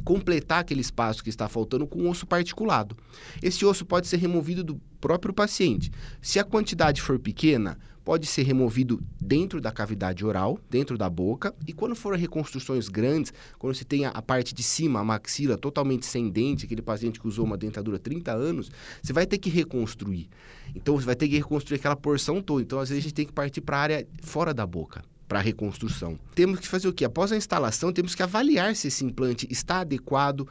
completar 0.03 0.59
aquele 0.59 0.81
espaço 0.81 1.23
que 1.23 1.29
está 1.29 1.49
faltando 1.49 1.87
com 1.87 2.03
um 2.03 2.09
osso 2.09 2.25
particulado. 2.25 2.95
Esse 3.41 3.65
osso 3.65 3.85
pode 3.85 4.07
ser 4.07 4.17
removido 4.17 4.63
do 4.63 4.79
próprio 5.01 5.33
paciente. 5.33 5.91
Se 6.21 6.39
a 6.39 6.43
quantidade 6.43 7.01
for 7.01 7.19
pequena, 7.19 7.77
pode 8.07 8.25
ser 8.25 8.43
removido 8.43 9.03
dentro 9.19 9.59
da 9.59 9.69
cavidade 9.69 10.25
oral, 10.25 10.57
dentro 10.69 10.97
da 10.97 11.09
boca, 11.09 11.53
e 11.67 11.73
quando 11.73 11.93
for 11.93 12.15
reconstruções 12.15 12.87
grandes, 12.87 13.33
quando 13.59 13.75
você 13.75 13.83
tem 13.83 14.05
a, 14.05 14.11
a, 14.11 14.21
parte 14.21 14.55
de 14.55 14.63
cima, 14.63 15.01
a 15.01 15.03
maxila 15.03 15.57
totalmente 15.57 16.05
sem 16.05 16.29
dente, 16.29 16.63
aquele 16.63 16.81
paciente 16.81 17.19
que 17.19 17.27
usou 17.27 17.43
uma 17.43 17.57
dentadura 17.57 17.97
há 17.97 17.99
30 17.99 18.31
anos, 18.31 18.71
você 19.03 19.11
vai 19.11 19.25
ter 19.25 19.37
que 19.37 19.49
reconstruir. 19.49 20.29
Então 20.73 20.97
você 20.97 21.05
vai 21.05 21.17
ter 21.17 21.27
que 21.27 21.35
reconstruir 21.35 21.79
aquela 21.79 21.97
porção 21.97 22.41
toda. 22.41 22.61
Então 22.61 22.79
às 22.79 22.87
vezes 22.87 23.03
a 23.03 23.07
gente 23.09 23.13
tem 23.13 23.25
que 23.25 23.33
partir 23.33 23.59
para 23.59 23.75
a 23.75 23.81
área 23.81 24.07
fora 24.23 24.53
da 24.53 24.65
boca. 24.65 25.03
para 25.27 25.39
a 25.39 25.41
reconstrução. 25.41 26.17
Temos 26.33 26.61
que 26.61 26.67
fazer 26.69 26.87
o 26.87 26.93
quê? 26.93 27.03
Após 27.03 27.33
a 27.33 27.35
instalação, 27.35 27.91
temos 27.91 28.15
que 28.15 28.23
avaliar 28.23 28.73
se 28.73 28.87
esse 28.87 29.03
implante 29.03 29.45
está 29.51 29.81
adequado, 29.81 30.47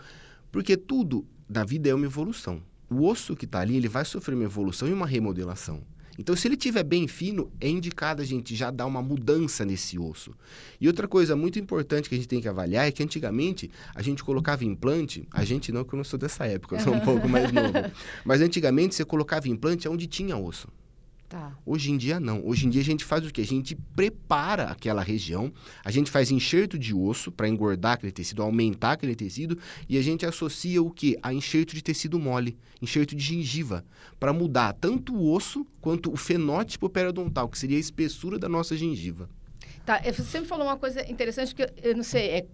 porque 0.52 0.76
tudo 0.76 1.26
na 1.48 1.64
vida 1.64 1.88
é 1.88 1.94
uma 1.94 2.04
evolução. 2.04 2.62
O 2.90 3.06
osso 3.06 3.34
que 3.34 3.46
está 3.46 3.60
ali, 3.60 3.76
ele 3.76 3.88
vai 3.88 4.04
sofrer 4.04 4.34
uma 4.34 4.44
evolução 4.44 4.86
e 4.86 4.92
uma 4.92 5.06
remodelação. 5.06 5.82
Então, 6.18 6.34
se 6.34 6.48
ele 6.48 6.54
estiver 6.54 6.82
bem 6.82 7.06
fino, 7.06 7.50
é 7.60 7.68
indicado 7.68 8.22
a 8.22 8.24
gente 8.24 8.54
já 8.54 8.70
dar 8.70 8.86
uma 8.86 9.02
mudança 9.02 9.64
nesse 9.64 9.98
osso. 9.98 10.34
E 10.80 10.86
outra 10.86 11.06
coisa 11.06 11.36
muito 11.36 11.58
importante 11.58 12.08
que 12.08 12.14
a 12.14 12.18
gente 12.18 12.28
tem 12.28 12.40
que 12.40 12.48
avaliar 12.48 12.86
é 12.86 12.92
que 12.92 13.02
antigamente 13.02 13.70
a 13.94 14.02
gente 14.02 14.24
colocava 14.24 14.64
implante, 14.64 15.26
a 15.30 15.44
gente 15.44 15.72
não, 15.72 15.84
que 15.84 15.94
eu 15.94 15.96
não 15.98 16.04
sou 16.04 16.18
dessa 16.18 16.46
época, 16.46 16.76
eu 16.76 16.80
sou 16.80 16.94
um 16.94 17.00
pouco 17.04 17.28
mais 17.28 17.52
novo. 17.52 17.72
Mas 18.24 18.40
antigamente 18.40 18.94
você 18.94 19.04
colocava 19.04 19.48
implante 19.48 19.88
onde 19.88 20.06
tinha 20.06 20.36
osso. 20.36 20.68
Tá. 21.28 21.58
Hoje 21.66 21.90
em 21.90 21.96
dia 21.96 22.20
não. 22.20 22.46
Hoje 22.46 22.66
em 22.66 22.70
dia 22.70 22.80
a 22.80 22.84
gente 22.84 23.04
faz 23.04 23.26
o 23.26 23.32
quê? 23.32 23.40
A 23.40 23.46
gente 23.46 23.74
prepara 23.96 24.64
aquela 24.64 25.02
região, 25.02 25.52
a 25.84 25.90
gente 25.90 26.08
faz 26.08 26.30
enxerto 26.30 26.78
de 26.78 26.94
osso 26.94 27.32
para 27.32 27.48
engordar 27.48 27.94
aquele 27.94 28.12
tecido, 28.12 28.42
aumentar 28.42 28.92
aquele 28.92 29.16
tecido 29.16 29.58
e 29.88 29.98
a 29.98 30.02
gente 30.02 30.24
associa 30.24 30.80
o 30.80 30.90
quê? 30.90 31.18
A 31.22 31.34
enxerto 31.34 31.74
de 31.74 31.82
tecido 31.82 32.18
mole, 32.18 32.56
enxerto 32.80 33.16
de 33.16 33.24
gengiva, 33.24 33.84
para 34.20 34.32
mudar 34.32 34.72
tanto 34.74 35.16
o 35.16 35.32
osso 35.32 35.66
quanto 35.80 36.12
o 36.12 36.16
fenótipo 36.16 36.88
periodontal, 36.88 37.48
que 37.48 37.58
seria 37.58 37.76
a 37.76 37.80
espessura 37.80 38.38
da 38.38 38.48
nossa 38.48 38.76
gengiva. 38.76 39.28
Tá, 39.84 40.00
você 40.02 40.22
sempre 40.22 40.48
falou 40.48 40.66
uma 40.66 40.76
coisa 40.76 41.08
interessante 41.10 41.54
que 41.54 41.62
eu, 41.62 41.68
eu 41.82 41.96
não 41.96 42.04
sei, 42.04 42.28
é 42.30 42.46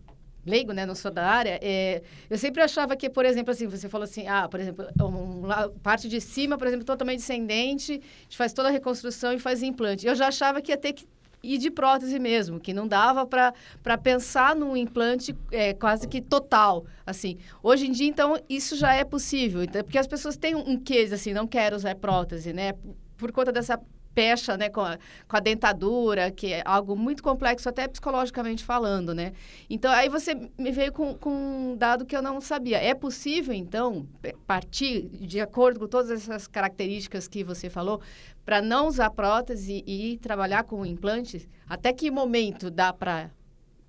leigo, 0.45 0.73
né, 0.73 0.85
não 0.85 0.95
sou 0.95 1.11
da 1.11 1.25
área, 1.25 1.59
é, 1.63 2.03
eu 2.29 2.37
sempre 2.37 2.63
achava 2.63 2.97
que, 2.97 3.09
por 3.09 3.25
exemplo, 3.25 3.53
assim, 3.53 3.67
você 3.67 3.89
falou 3.89 4.05
assim, 4.05 4.27
ah, 4.27 4.49
por 4.49 4.61
exemplo, 4.61 4.87
um, 5.01 5.43
parte 5.83 6.09
de 6.09 6.21
cima, 6.21 6.59
por 6.59 6.67
exemplo, 6.67 6.85
totalmente 6.85 7.19
descendente, 7.19 7.93
a 7.93 8.23
gente 8.23 8.37
faz 8.37 8.53
toda 8.53 8.69
a 8.69 8.73
reconstrução 8.73 9.33
e 9.33 9.39
faz 9.39 9.63
implante. 9.63 10.07
Eu 10.07 10.15
já 10.15 10.29
achava 10.29 10.61
que 10.61 10.73
ia 10.73 10.77
ter 10.77 10.93
que 10.93 11.07
ir 11.43 11.59
de 11.59 11.71
prótese 11.71 12.19
mesmo, 12.19 12.61
que 12.61 12.73
não 12.73 12.87
dava 12.87 13.27
para 13.27 13.99
pensar 13.99 14.55
num 14.55 14.77
implante 14.77 15.35
é, 15.51 15.75
quase 15.75 16.07
que 16.07 16.21
total, 16.21 16.87
assim. 17.05 17.39
Hoje 17.63 17.87
em 17.87 17.91
dia, 17.91 18.07
então, 18.07 18.37
isso 18.49 18.77
já 18.77 18.95
é 18.95 19.05
possível, 19.05 19.63
então, 19.63 19.83
porque 19.83 19.99
as 19.99 20.07
pessoas 20.07 20.37
têm 20.37 20.55
um, 20.55 20.71
um 20.71 20.77
quê, 20.79 21.09
assim, 21.13 21.33
não 21.33 21.47
quero 21.47 21.75
usar 21.75 21.95
prótese, 21.97 22.53
né, 22.53 22.75
por 23.17 23.33
conta 23.33 23.53
dessa 23.53 23.81
pecha, 24.14 24.57
né, 24.57 24.69
com 24.69 24.81
a, 24.81 24.99
com 25.26 25.37
a 25.37 25.40
dentadura, 25.40 26.31
que 26.31 26.52
é 26.52 26.62
algo 26.64 26.97
muito 26.97 27.23
complexo, 27.23 27.69
até 27.69 27.88
psicologicamente 27.88 28.64
falando, 28.64 29.14
né? 29.14 29.33
Então, 29.69 29.90
aí 29.90 30.09
você 30.09 30.35
me 30.59 30.71
veio 30.71 30.92
com, 30.92 31.14
com 31.14 31.31
um 31.31 31.76
dado 31.76 32.04
que 32.04 32.16
eu 32.16 32.23
não 32.23 32.40
sabia. 32.40 32.78
É 32.78 32.95
possível, 32.95 33.54
então, 33.54 34.07
partir, 34.47 35.09
de 35.09 35.40
acordo 35.40 35.81
com 35.81 35.87
todas 35.87 36.11
essas 36.11 36.47
características 36.47 37.26
que 37.26 37.42
você 37.42 37.71
falou, 37.71 38.00
para 38.45 38.61
não 38.61 38.88
usar 38.88 39.11
prótese 39.11 39.83
e, 39.87 40.12
e 40.12 40.19
trabalhar 40.19 40.64
com 40.64 40.85
implantes? 40.85 41.49
Até 41.69 41.92
que 41.92 42.11
momento 42.11 42.71
dá 42.71 42.92
para 42.92 43.31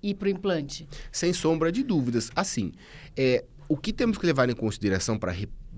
ir 0.02 0.14
para 0.14 0.26
o 0.26 0.30
implante? 0.30 0.88
Sem 1.10 1.32
sombra 1.32 1.72
de 1.72 1.82
dúvidas. 1.82 2.30
Assim, 2.36 2.72
é, 3.16 3.44
o 3.68 3.76
que 3.76 3.92
temos 3.92 4.18
que 4.18 4.26
levar 4.26 4.48
em 4.48 4.54
consideração 4.54 5.18
para 5.18 5.32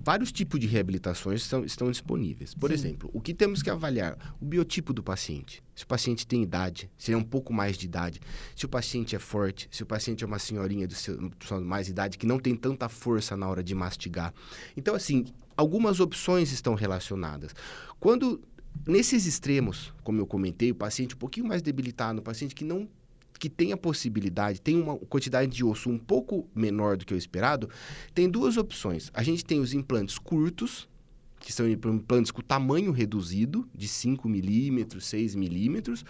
vários 0.06 0.30
tipos 0.30 0.60
de 0.60 0.68
reabilitações 0.68 1.42
estão, 1.42 1.64
estão 1.64 1.90
disponíveis. 1.90 2.54
Por 2.54 2.70
Sim. 2.70 2.74
exemplo, 2.74 3.10
o 3.12 3.20
que 3.20 3.34
temos 3.34 3.60
que 3.60 3.68
avaliar? 3.68 4.36
O 4.40 4.44
biotipo 4.44 4.92
do 4.92 5.02
paciente. 5.02 5.64
Se 5.74 5.82
o 5.82 5.86
paciente 5.88 6.24
tem 6.24 6.44
idade, 6.44 6.88
se 6.96 7.12
é 7.12 7.16
um 7.16 7.24
pouco 7.24 7.52
mais 7.52 7.76
de 7.76 7.86
idade, 7.86 8.20
se 8.54 8.64
o 8.64 8.68
paciente 8.68 9.16
é 9.16 9.18
forte, 9.18 9.68
se 9.68 9.82
o 9.82 9.86
paciente 9.86 10.22
é 10.22 10.26
uma 10.26 10.38
senhorinha 10.38 10.86
de 10.86 10.96
mais 11.60 11.88
idade 11.88 12.18
que 12.18 12.24
não 12.24 12.38
tem 12.38 12.54
tanta 12.54 12.88
força 12.88 13.36
na 13.36 13.48
hora 13.48 13.64
de 13.64 13.74
mastigar. 13.74 14.32
Então, 14.76 14.94
assim, 14.94 15.24
algumas 15.56 15.98
opções 15.98 16.52
estão 16.52 16.76
relacionadas. 16.76 17.52
Quando 17.98 18.40
nesses 18.86 19.26
extremos, 19.26 19.92
como 20.04 20.20
eu 20.20 20.26
comentei, 20.26 20.70
o 20.70 20.74
paciente 20.76 21.16
um 21.16 21.18
pouquinho 21.18 21.48
mais 21.48 21.62
debilitado, 21.62 22.20
o 22.20 22.22
paciente 22.22 22.54
que 22.54 22.64
não 22.64 22.88
que 23.38 23.48
tem 23.48 23.72
a 23.72 23.76
possibilidade, 23.76 24.60
tem 24.60 24.80
uma 24.80 24.96
quantidade 24.96 25.50
de 25.50 25.64
osso 25.64 25.88
um 25.90 25.98
pouco 25.98 26.48
menor 26.54 26.96
do 26.96 27.04
que 27.04 27.14
o 27.14 27.16
esperado, 27.16 27.68
tem 28.14 28.28
duas 28.28 28.56
opções. 28.56 29.10
A 29.14 29.22
gente 29.22 29.44
tem 29.44 29.60
os 29.60 29.72
implantes 29.72 30.18
curtos, 30.18 30.88
que 31.38 31.52
são 31.52 31.68
implantes 31.68 32.30
com 32.30 32.42
tamanho 32.42 32.92
reduzido, 32.92 33.68
de 33.74 33.86
5 33.86 34.28
milímetros, 34.28 35.06
6 35.06 35.34
milímetros. 35.34 36.04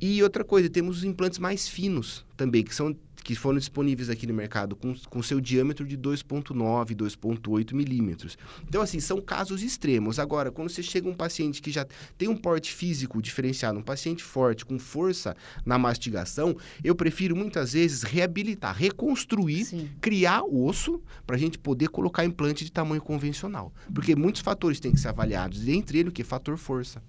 E 0.00 0.22
outra 0.22 0.42
coisa, 0.42 0.70
temos 0.70 0.98
os 0.98 1.04
implantes 1.04 1.38
mais 1.38 1.68
finos 1.68 2.24
também, 2.36 2.64
que 2.64 2.74
são 2.74 2.96
que 3.20 3.34
foram 3.34 3.58
disponíveis 3.58 4.08
aqui 4.08 4.26
no 4.26 4.34
mercado 4.34 4.74
com, 4.74 4.94
com 5.08 5.22
seu 5.22 5.40
diâmetro 5.40 5.86
de 5.86 5.96
2,9, 5.96 6.94
2,8 6.94 7.74
milímetros. 7.74 8.38
Então, 8.66 8.82
assim, 8.82 9.00
são 9.00 9.20
casos 9.20 9.62
extremos. 9.62 10.18
Agora, 10.18 10.50
quando 10.50 10.70
você 10.70 10.82
chega 10.82 11.08
um 11.08 11.14
paciente 11.14 11.60
que 11.60 11.70
já 11.70 11.86
tem 12.16 12.28
um 12.28 12.36
porte 12.36 12.72
físico 12.72 13.20
diferenciado, 13.20 13.78
um 13.78 13.82
paciente 13.82 14.22
forte, 14.22 14.64
com 14.64 14.78
força 14.78 15.36
na 15.64 15.78
mastigação, 15.78 16.56
eu 16.82 16.94
prefiro 16.94 17.36
muitas 17.36 17.72
vezes 17.72 18.02
reabilitar, 18.02 18.76
reconstruir, 18.76 19.64
Sim. 19.64 19.88
criar 20.00 20.42
o 20.42 20.64
osso 20.66 21.02
para 21.26 21.36
a 21.36 21.38
gente 21.38 21.58
poder 21.58 21.88
colocar 21.88 22.24
implante 22.24 22.64
de 22.64 22.72
tamanho 22.72 23.02
convencional. 23.02 23.72
Porque 23.94 24.16
muitos 24.16 24.42
fatores 24.42 24.80
têm 24.80 24.92
que 24.92 25.00
ser 25.00 25.08
avaliados, 25.08 25.68
entre 25.68 25.98
eles 25.98 26.10
o 26.10 26.12
que? 26.12 26.24
Fator 26.24 26.56
força 26.56 27.02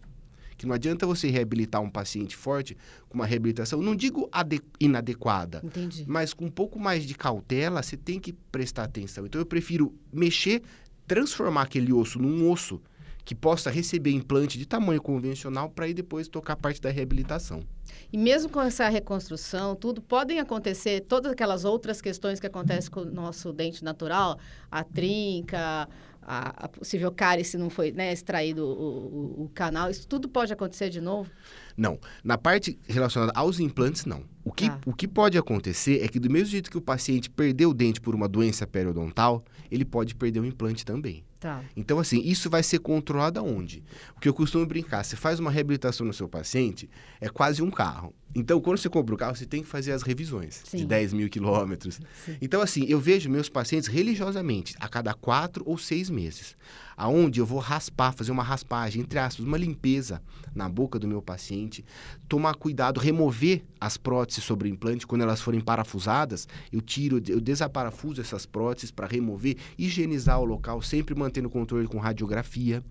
que 0.62 0.67
não 0.67 0.76
adianta 0.76 1.08
você 1.08 1.28
reabilitar 1.28 1.82
um 1.82 1.89
paciente 1.89 2.36
forte 2.36 2.78
com 3.10 3.15
uma 3.15 3.26
reabilitação, 3.26 3.82
não 3.82 3.95
digo 3.95 4.30
inadequada, 4.80 5.60
Entendi. 5.63 6.06
mas 6.08 6.36
com 6.36 6.45
um 6.45 6.52
pouco 6.52 6.80
mais 6.80 7.04
de 7.04 7.15
cautela, 7.15 7.82
você 7.82 7.97
tem 7.97 8.19
que 8.19 8.32
prestar 8.52 8.84
atenção. 8.84 9.26
Então 9.26 9.41
eu 9.41 9.45
prefiro 9.45 9.91
mexer, 10.13 10.62
transformar 11.08 11.63
aquele 11.63 11.91
osso 11.91 12.19
num 12.19 12.47
osso 12.47 12.80
que 13.26 13.34
possa 13.34 13.71
receber 13.71 14.12
implante 14.12 14.58
de 14.60 14.67
tamanho 14.67 15.02
convencional 15.02 15.67
para 15.67 15.88
ir 15.88 15.95
depois 15.95 16.28
tocar 16.28 16.56
parte 16.56 16.80
da 16.80 16.91
reabilitação. 16.91 17.63
E 18.13 18.17
mesmo 18.17 18.50
com 18.52 18.62
essa 18.62 18.88
reconstrução, 18.88 19.76
tudo 19.76 20.00
podem 20.00 20.39
acontecer 20.39 21.02
todas 21.02 21.32
aquelas 21.32 21.65
outras 21.65 22.02
questões 22.02 22.39
que 22.39 22.45
acontecem 22.45 22.91
com 22.91 23.02
o 23.02 23.06
nosso 23.06 23.52
dente 23.52 23.84
natural, 23.84 24.38
a 24.69 24.84
trinca, 24.84 25.89
a, 26.21 26.65
a 26.65 26.67
possível 26.67 27.12
cárie 27.12 27.43
se 27.43 27.57
não 27.57 27.69
foi 27.69 27.91
né, 27.91 28.13
extraído 28.13 28.63
o, 28.65 29.41
o, 29.41 29.43
o, 29.43 29.49
canal, 29.49 29.89
isso 29.89 30.07
tudo 30.07 30.29
pode 30.29 30.53
acontecer 30.53 30.89
de 30.89 31.01
novo? 31.01 31.29
Não. 31.75 31.99
Na 32.23 32.38
parte 32.38 32.77
relacionada 32.88 33.31
aos 33.36 33.60
implantes, 33.60 34.05
não. 34.05 34.23
O 34.43 34.51
que, 34.51 34.65
ah. 34.65 34.79
o 34.86 34.93
que 34.93 35.07
pode 35.07 35.38
acontecer 35.38 36.03
é 36.03 36.07
que, 36.07 36.19
do 36.19 36.29
mesmo 36.29 36.47
jeito 36.47 36.69
que 36.69 36.77
o 36.77 36.81
paciente 36.81 37.29
perdeu 37.29 37.71
o 37.71 37.73
dente 37.73 37.99
por 37.99 38.13
uma 38.13 38.27
doença 38.27 38.67
periodontal, 38.67 39.43
ele 39.69 39.86
pode 39.86 40.15
perder 40.15 40.39
o 40.39 40.45
implante 40.45 40.86
também. 40.86 41.23
Tá. 41.39 41.63
Então, 41.75 41.97
assim, 41.97 42.21
isso 42.21 42.51
vai 42.51 42.62
ser 42.62 42.79
controlado 42.79 43.39
aonde? 43.39 43.84
O 44.15 44.19
que 44.19 44.29
eu 44.29 44.34
costumo 44.34 44.65
brincar, 44.65 45.03
você 45.03 45.15
faz 45.15 45.39
uma 45.39 45.49
reabilitação 45.49 46.05
no 46.05 46.13
seu 46.13 46.29
paciente, 46.29 46.88
é 47.19 47.29
quase 47.29 47.63
um 47.63 47.71
carro. 47.71 48.13
Então, 48.34 48.62
quando 48.62 48.78
você 48.78 48.89
compra 48.89 49.13
o 49.13 49.17
carro, 49.17 49.36
você 49.36 49.46
tem 49.46 49.62
que 49.62 49.67
fazer 49.67 49.91
as 49.91 50.04
revisões 50.04 50.62
Sim. 50.65 50.78
de 50.78 50.86
10 50.86 51.13
mil 51.13 51.30
quilômetros. 51.30 52.00
Então, 52.41 52.62
assim, 52.62 52.86
eu 52.88 53.00
vejo 53.00 53.30
meus 53.30 53.50
pacientes 53.50 53.88
religiosamente 53.88 54.76
a 54.80 54.88
cada 54.88 55.13
quatro 55.13 55.63
ou 55.65 55.78
seis 55.78 56.10
meses, 56.10 56.56
aonde 56.96 57.39
eu 57.39 57.46
vou 57.46 57.60
raspar, 57.60 58.13
fazer 58.13 58.32
uma 58.32 58.44
raspagem, 58.44 59.02
entre 59.02 59.20
aspas, 59.20 59.46
uma 59.46 59.58
limpeza 59.58 60.22
na 60.54 60.70
boca 60.70 61.00
do 61.00 61.08
meu 61.08 61.22
paciente, 61.22 61.84
tomar 62.28 62.56
cuidado, 62.56 63.00
remover 63.00 63.63
as 63.80 63.98
próteses 63.98 64.44
sobre 64.44 64.70
o 64.70 64.72
implante, 64.72 65.08
quando 65.08 65.22
elas 65.22 65.41
forem 65.41 65.60
parafusadas, 65.60 66.48
eu 66.72 66.82
tiro, 66.82 67.22
eu 67.28 67.41
desaparafuso 67.41 68.22
essas 68.22 68.46
próteses 68.46 68.91
para 68.91 69.08
remover, 69.08 69.56
higienizar 69.78 70.39
o 70.39 70.46
local, 70.46 70.82
sempre 70.82 71.15
mantendo 71.15 71.48
o 71.48 71.52
controle 71.52 71.88
com 71.88 71.98
radiografia, 71.98 72.84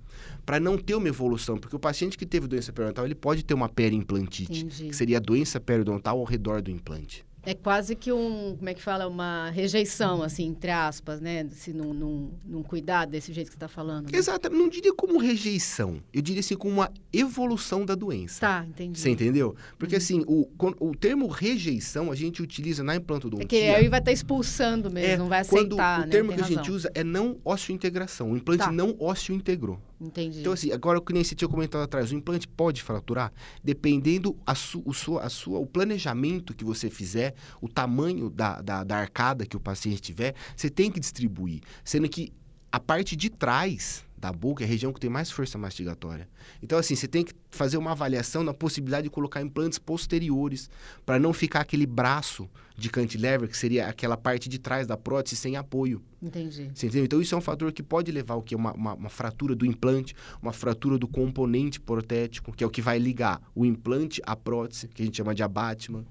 para 0.45 0.59
não 0.59 0.77
ter 0.77 0.95
uma 0.95 1.09
evolução, 1.09 1.57
porque 1.59 1.77
o 1.77 1.79
paciente 1.79 2.19
que 2.19 2.27
teve 2.27 2.47
doença 2.47 2.73
periodontal, 2.73 3.05
ele 3.05 3.15
pode 3.15 3.45
ter 3.45 3.55
uma 3.55 3.69
periimplantite, 3.69 4.65
Entendi. 4.65 4.89
que 4.89 4.97
seria 4.97 5.21
doença 5.31 5.61
periodontal 5.61 6.19
ao 6.19 6.25
redor 6.25 6.61
do 6.61 6.73
implante. 6.73 7.25
É 7.43 7.55
quase 7.55 7.97
que 7.97 8.13
um, 8.13 8.55
como 8.57 8.69
é 8.69 8.75
que 8.75 8.83
fala, 8.83 9.07
uma 9.09 9.51
rejeição, 9.51 10.23
assim, 10.23 10.47
entre 10.47 10.71
aspas, 10.71 11.21
né? 11.21 11.47
Se 11.51 11.73
não, 11.73 11.95
não, 11.95 12.31
não 12.45 12.63
cuidar 12.63 13.07
desse 13.07 13.33
jeito 13.33 13.47
que 13.49 13.55
você 13.55 13.57
está 13.57 13.69
falando. 13.69 14.11
Né? 14.11 14.19
Exato, 14.19 14.51
não 14.51 14.69
diria 14.69 14.93
como 14.93 15.19
rejeição, 15.19 16.03
eu 16.13 16.21
diria 16.21 16.41
assim 16.41 16.57
como 16.57 16.75
uma 16.75 16.93
evolução 17.13 17.85
da 17.87 17.95
doença. 17.95 18.41
Tá, 18.41 18.67
entendi. 18.69 18.99
Você 18.99 19.11
entendeu? 19.11 19.57
Porque 19.79 19.95
uhum. 19.95 19.99
assim, 19.99 20.25
o, 20.27 20.49
o 20.81 20.95
termo 20.95 21.27
rejeição 21.29 22.13
a 22.13 22.15
gente 22.15 22.43
utiliza 22.43 22.83
na 22.83 22.97
implantodontia... 22.97 23.45
É 23.45 23.49
que 23.49 23.57
aí 23.57 23.89
vai 23.89 24.01
estar 24.01 24.11
tá 24.11 24.13
expulsando 24.13 24.91
mesmo, 24.91 25.13
é, 25.13 25.17
não 25.17 25.29
vai 25.29 25.41
aceitar, 25.41 25.67
quando 25.67 25.73
O 25.75 26.07
né? 26.07 26.07
termo 26.09 26.33
que 26.33 26.41
razão. 26.41 26.57
a 26.59 26.63
gente 26.63 26.71
usa 26.71 26.91
é 26.95 27.03
não 27.03 27.39
ósseo-integração, 27.45 28.33
o 28.33 28.37
implante 28.37 28.65
tá. 28.65 28.73
não 28.73 28.95
ósseo-integrou. 29.01 29.81
Entendi. 30.01 30.41
Então, 30.41 30.53
assim, 30.55 30.73
agora 30.73 30.99
o 30.99 31.03
que 31.03 31.13
nem 31.13 31.23
você 31.23 31.35
tinha 31.35 31.49
comentado 31.49 31.83
atrás, 31.83 32.11
o 32.11 32.15
implante 32.15 32.49
pode 32.49 32.83
fraturar 32.83 33.31
dependendo 33.63 34.35
a, 34.47 34.55
su, 34.55 34.83
o, 34.87 34.95
sua, 34.95 35.23
a 35.23 35.29
sua, 35.29 35.59
o 35.59 35.67
planejamento 35.67 36.55
que 36.55 36.65
você 36.65 36.89
fizer, 36.89 37.30
o 37.61 37.69
tamanho 37.69 38.31
da, 38.31 38.61
da, 38.61 38.85
da 38.85 38.97
arcada 38.97 39.47
que 39.47 39.57
o 39.57 39.61
paciente 39.61 40.01
tiver, 40.01 40.35
você 40.57 40.71
tem 40.71 40.91
que 40.91 41.01
distribuir. 41.01 41.61
Sendo 41.85 42.09
que 42.09 42.33
a 42.73 42.79
parte 42.79 43.17
de 43.17 43.29
trás 43.29 44.05
da 44.21 44.31
boca 44.31 44.63
é 44.63 44.67
a 44.67 44.69
região 44.69 44.93
que 44.93 45.01
tem 45.01 45.09
mais 45.09 45.31
força 45.31 45.57
mastigatória. 45.57 46.29
Então, 46.63 46.79
assim, 46.79 46.95
você 46.95 47.09
tem 47.09 47.25
que 47.25 47.33
fazer 47.51 47.79
uma 47.79 47.93
avaliação 47.93 48.45
na 48.45 48.53
possibilidade 48.53 49.05
de 49.05 49.11
colocar 49.11 49.41
implantes 49.41 49.79
posteriores, 49.79 50.69
para 51.07 51.19
não 51.19 51.33
ficar 51.33 51.61
aquele 51.61 51.87
braço 51.87 52.49
de 52.77 52.91
cantilever, 52.91 53.49
que 53.49 53.57
seria 53.57 53.89
aquela 53.89 54.19
parte 54.19 54.49
de 54.49 54.59
trás 54.59 54.87
da 54.87 54.97
prótese 54.97 55.37
sem 55.37 55.57
apoio. 55.57 56.03
Entendi. 56.23 56.71
Você 56.75 56.87
entendeu? 56.87 57.05
Então, 57.07 57.21
isso 57.23 57.35
é 57.35 57.39
um 57.39 57.41
fator 57.41 57.73
que 57.73 57.83
pode 57.83 58.13
levar 58.13 58.35
o 58.35 58.43
que? 58.43 58.55
Uma, 58.55 58.73
uma, 58.75 58.95
uma, 58.95 59.09
fratura 59.09 59.55
do 59.55 59.65
implante, 59.65 60.15
uma 60.43 60.53
fratura 60.53 60.99
do 60.99 61.09
componente 61.09 61.81
protético, 61.81 62.53
que 62.53 62.63
é 62.63 62.67
o 62.67 62.71
que 62.71 62.83
vai 62.83 62.99
ligar 62.99 63.41
o 63.55 63.65
implante 63.65 64.21
à 64.27 64.37
prótese, 64.37 64.87
que 64.89 65.03
a 65.03 65.05
gente 65.05 65.17
chama 65.17 65.35
de 65.35 65.43
abattement. 65.43 66.05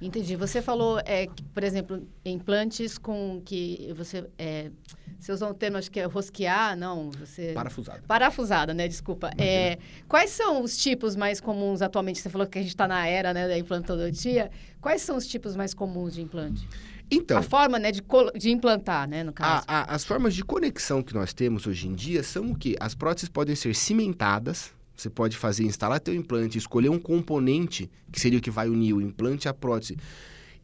Entendi. 0.00 0.36
Você 0.36 0.60
falou, 0.60 1.00
é, 1.04 1.26
que, 1.26 1.42
por 1.42 1.62
exemplo, 1.62 2.06
implantes 2.24 2.98
com 2.98 3.40
que 3.44 3.92
você. 3.96 4.26
É, 4.38 4.70
você 5.18 5.30
usou 5.30 5.50
um 5.50 5.54
termo, 5.54 5.76
acho 5.76 5.88
que 5.88 6.00
é 6.00 6.04
rosquear, 6.04 6.76
não? 6.76 7.12
Você... 7.12 7.52
Parafusada. 7.52 8.02
Parafusada, 8.08 8.74
né? 8.74 8.88
Desculpa. 8.88 9.30
É, 9.38 9.78
quais 10.08 10.30
são 10.30 10.60
os 10.64 10.76
tipos 10.76 11.14
mais 11.14 11.40
comuns 11.40 11.80
atualmente? 11.80 12.18
Você 12.18 12.28
falou 12.28 12.44
que 12.44 12.58
a 12.58 12.62
gente 12.62 12.72
está 12.72 12.88
na 12.88 13.06
era 13.06 13.32
né, 13.32 13.46
da 13.46 13.56
implantodontia. 13.56 14.50
Quais 14.80 15.00
são 15.02 15.16
os 15.16 15.24
tipos 15.24 15.54
mais 15.54 15.74
comuns 15.74 16.14
de 16.14 16.22
implante? 16.22 16.68
Então, 17.08 17.38
a 17.38 17.42
forma 17.42 17.78
né, 17.78 17.92
de, 17.92 18.02
de 18.36 18.50
implantar, 18.50 19.08
né, 19.08 19.22
no 19.22 19.32
caso. 19.32 19.64
A, 19.68 19.92
a, 19.92 19.94
as 19.94 20.02
formas 20.02 20.34
de 20.34 20.42
conexão 20.42 21.02
que 21.02 21.14
nós 21.14 21.32
temos 21.32 21.68
hoje 21.68 21.86
em 21.86 21.94
dia 21.94 22.24
são 22.24 22.50
o 22.50 22.56
quê? 22.56 22.74
As 22.80 22.94
próteses 22.94 23.28
podem 23.28 23.54
ser 23.54 23.76
cimentadas, 23.76 24.72
você 24.96 25.10
pode 25.10 25.36
fazer, 25.36 25.64
instalar 25.64 26.00
teu 26.00 26.14
implante, 26.14 26.58
escolher 26.58 26.88
um 26.88 26.98
componente, 26.98 27.90
que 28.10 28.20
seria 28.20 28.38
o 28.38 28.42
que 28.42 28.50
vai 28.50 28.68
unir 28.68 28.92
o 28.94 29.00
implante 29.00 29.48
à 29.48 29.54
prótese, 29.54 29.96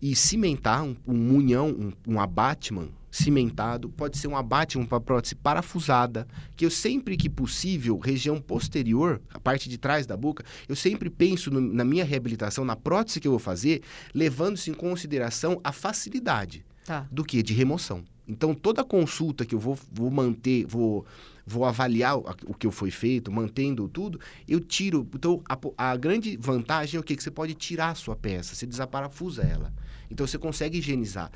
e 0.00 0.14
cimentar 0.14 0.84
um, 0.84 0.96
um 1.06 1.16
munhão, 1.16 1.68
um, 1.68 1.92
um 2.14 2.20
abatman 2.20 2.90
cimentado, 3.10 3.88
pode 3.88 4.18
ser 4.18 4.28
um 4.28 4.36
abatman 4.36 4.86
para 4.86 5.00
prótese 5.00 5.34
parafusada, 5.34 6.26
que 6.56 6.64
eu 6.64 6.70
sempre 6.70 7.16
que 7.16 7.28
possível, 7.28 7.98
região 7.98 8.40
posterior, 8.40 9.20
a 9.32 9.40
parte 9.40 9.68
de 9.68 9.78
trás 9.78 10.06
da 10.06 10.16
boca, 10.16 10.44
eu 10.68 10.76
sempre 10.76 11.08
penso 11.08 11.50
no, 11.50 11.60
na 11.60 11.84
minha 11.84 12.04
reabilitação, 12.04 12.64
na 12.64 12.76
prótese 12.76 13.20
que 13.20 13.26
eu 13.26 13.32
vou 13.32 13.38
fazer, 13.38 13.82
levando-se 14.14 14.70
em 14.70 14.74
consideração 14.74 15.60
a 15.64 15.72
facilidade 15.72 16.64
tá. 16.84 17.06
do 17.10 17.24
que? 17.24 17.42
De 17.42 17.54
remoção. 17.54 18.04
Então, 18.26 18.54
toda 18.54 18.84
consulta 18.84 19.46
que 19.46 19.54
eu 19.54 19.58
vou, 19.58 19.78
vou 19.90 20.10
manter, 20.10 20.66
vou 20.66 21.06
vou 21.48 21.64
avaliar 21.64 22.16
o, 22.18 22.54
que 22.54 22.70
foi 22.70 22.90
feito, 22.90 23.32
mantendo 23.32 23.88
tudo, 23.88 24.20
eu 24.46 24.60
tiro. 24.60 25.08
Então, 25.14 25.42
a, 25.48 25.90
a 25.90 25.96
grande 25.96 26.36
vantagem 26.36 26.98
é 26.98 27.00
o 27.00 27.02
quê? 27.02 27.16
Que 27.16 27.22
você 27.22 27.30
pode 27.30 27.54
tirar 27.54 27.90
a 27.90 27.94
sua 27.94 28.14
peça, 28.14 28.54
você 28.54 28.66
desaparafusa 28.66 29.42
ela. 29.42 29.72
Então, 30.10 30.26
você 30.26 30.38
consegue 30.38 30.78
higienizar. 30.78 31.30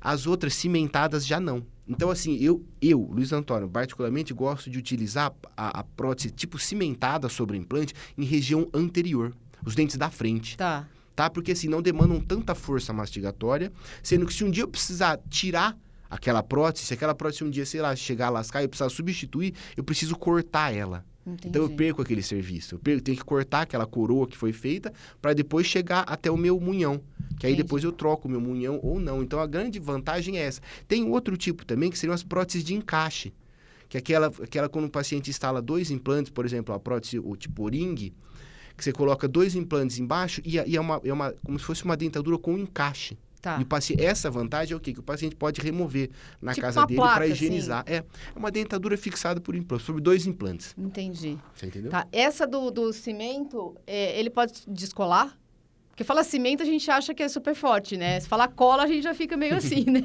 As 0.00 0.26
outras 0.26 0.54
cimentadas 0.54 1.26
já 1.26 1.40
não. 1.40 1.66
Então, 1.88 2.08
assim, 2.10 2.36
eu, 2.36 2.64
eu, 2.80 3.00
Luiz 3.10 3.32
Antônio, 3.32 3.68
particularmente 3.68 4.32
gosto 4.32 4.70
de 4.70 4.78
utilizar 4.78 5.32
a, 5.56 5.80
a 5.80 5.82
prótese 5.82 6.30
tipo 6.30 6.58
cimentada 6.58 7.28
sobre 7.28 7.56
o 7.56 7.60
implante 7.60 7.94
em 8.16 8.24
região 8.24 8.68
anterior, 8.72 9.34
os 9.64 9.74
dentes 9.74 9.96
da 9.96 10.08
frente. 10.08 10.56
Tá. 10.56 10.86
Tá? 11.16 11.28
Porque 11.28 11.50
assim, 11.50 11.66
não 11.66 11.82
demandam 11.82 12.20
tanta 12.20 12.54
força 12.54 12.92
mastigatória, 12.92 13.72
sendo 14.04 14.24
que 14.24 14.32
se 14.32 14.44
um 14.44 14.50
dia 14.50 14.62
eu 14.62 14.68
precisar 14.68 15.18
tirar 15.28 15.76
aquela 16.08 16.42
prótese, 16.42 16.86
se 16.86 16.94
aquela 16.94 17.14
prótese 17.14 17.44
um 17.44 17.50
dia, 17.50 17.66
sei 17.66 17.80
lá, 17.80 17.94
chegar 17.94 18.28
a 18.28 18.30
lascar 18.30 18.60
e 18.60 18.64
eu 18.64 18.68
precisar 18.68 18.88
substituir, 18.90 19.54
eu 19.76 19.84
preciso 19.84 20.16
cortar 20.16 20.74
ela. 20.74 21.04
Entendi. 21.26 21.48
Então 21.48 21.62
eu 21.62 21.70
perco 21.70 22.00
aquele 22.00 22.22
serviço. 22.22 22.76
Eu 22.76 22.78
perco, 22.78 23.02
tenho 23.02 23.16
que 23.16 23.24
cortar 23.24 23.62
aquela 23.62 23.86
coroa 23.86 24.26
que 24.26 24.36
foi 24.36 24.52
feita 24.52 24.92
para 25.20 25.34
depois 25.34 25.66
chegar 25.66 26.00
até 26.02 26.30
o 26.30 26.36
meu 26.36 26.58
munhão. 26.58 27.00
Que 27.38 27.46
aí 27.46 27.52
Entendi. 27.52 27.62
depois 27.62 27.84
eu 27.84 27.92
troco 27.92 28.26
o 28.26 28.30
meu 28.30 28.40
munhão 28.40 28.80
ou 28.82 28.98
não. 28.98 29.22
Então 29.22 29.38
a 29.38 29.46
grande 29.46 29.78
vantagem 29.78 30.38
é 30.38 30.42
essa. 30.42 30.60
Tem 30.86 31.04
outro 31.04 31.36
tipo 31.36 31.66
também 31.66 31.90
que 31.90 31.98
seriam 31.98 32.14
as 32.14 32.22
próteses 32.22 32.64
de 32.64 32.74
encaixe. 32.74 33.32
Que 33.88 33.98
é 33.98 34.00
aquela, 34.00 34.26
aquela 34.26 34.68
quando 34.68 34.86
o 34.86 34.90
paciente 34.90 35.30
instala 35.30 35.60
dois 35.60 35.90
implantes, 35.90 36.30
por 36.30 36.44
exemplo, 36.44 36.74
a 36.74 36.80
prótese, 36.80 37.18
o 37.18 37.36
tipo 37.36 37.68
ring, 37.68 38.12
que 38.76 38.84
você 38.84 38.92
coloca 38.92 39.26
dois 39.26 39.54
implantes 39.54 39.98
embaixo 39.98 40.40
e, 40.44 40.56
e 40.56 40.76
é, 40.76 40.80
uma, 40.80 41.00
é 41.04 41.12
uma, 41.12 41.32
como 41.44 41.58
se 41.58 41.64
fosse 41.64 41.84
uma 41.84 41.96
dentadura 41.96 42.38
com 42.38 42.56
encaixe. 42.56 43.18
Tá. 43.40 43.58
E 43.58 43.62
o 43.62 43.66
paciente, 43.66 44.04
essa 44.04 44.30
vantagem 44.30 44.74
é 44.74 44.76
o 44.76 44.80
quê? 44.80 44.92
Que 44.92 45.00
o 45.00 45.02
paciente 45.02 45.36
pode 45.36 45.60
remover 45.60 46.10
na 46.42 46.52
Tipo 46.52 46.66
casa 46.66 46.84
dele 46.86 47.00
para 47.00 47.26
higienizar. 47.26 47.84
É, 47.86 47.96
é 47.96 48.04
uma 48.34 48.50
dentadura 48.50 48.96
fixada 48.96 49.40
por 49.40 49.54
implante, 49.54 49.84
sobre 49.84 50.02
dois 50.02 50.26
implantes. 50.26 50.74
Entendi. 50.76 51.38
Você 51.54 51.66
entendeu? 51.66 51.90
Tá. 51.90 52.06
Essa 52.10 52.46
do, 52.46 52.70
do 52.70 52.92
cimento, 52.92 53.76
é, 53.86 54.18
ele 54.18 54.30
pode 54.30 54.54
descolar? 54.66 55.38
Porque 55.90 56.04
fala 56.04 56.22
cimento, 56.22 56.62
a 56.62 56.66
gente 56.66 56.88
acha 56.90 57.12
que 57.12 57.22
é 57.24 57.28
super 57.28 57.56
forte, 57.56 57.96
né? 57.96 58.20
Se 58.20 58.28
falar 58.28 58.46
cola, 58.48 58.84
a 58.84 58.86
gente 58.86 59.02
já 59.02 59.14
fica 59.14 59.36
meio 59.36 59.56
assim, 59.56 59.84
né? 59.90 60.00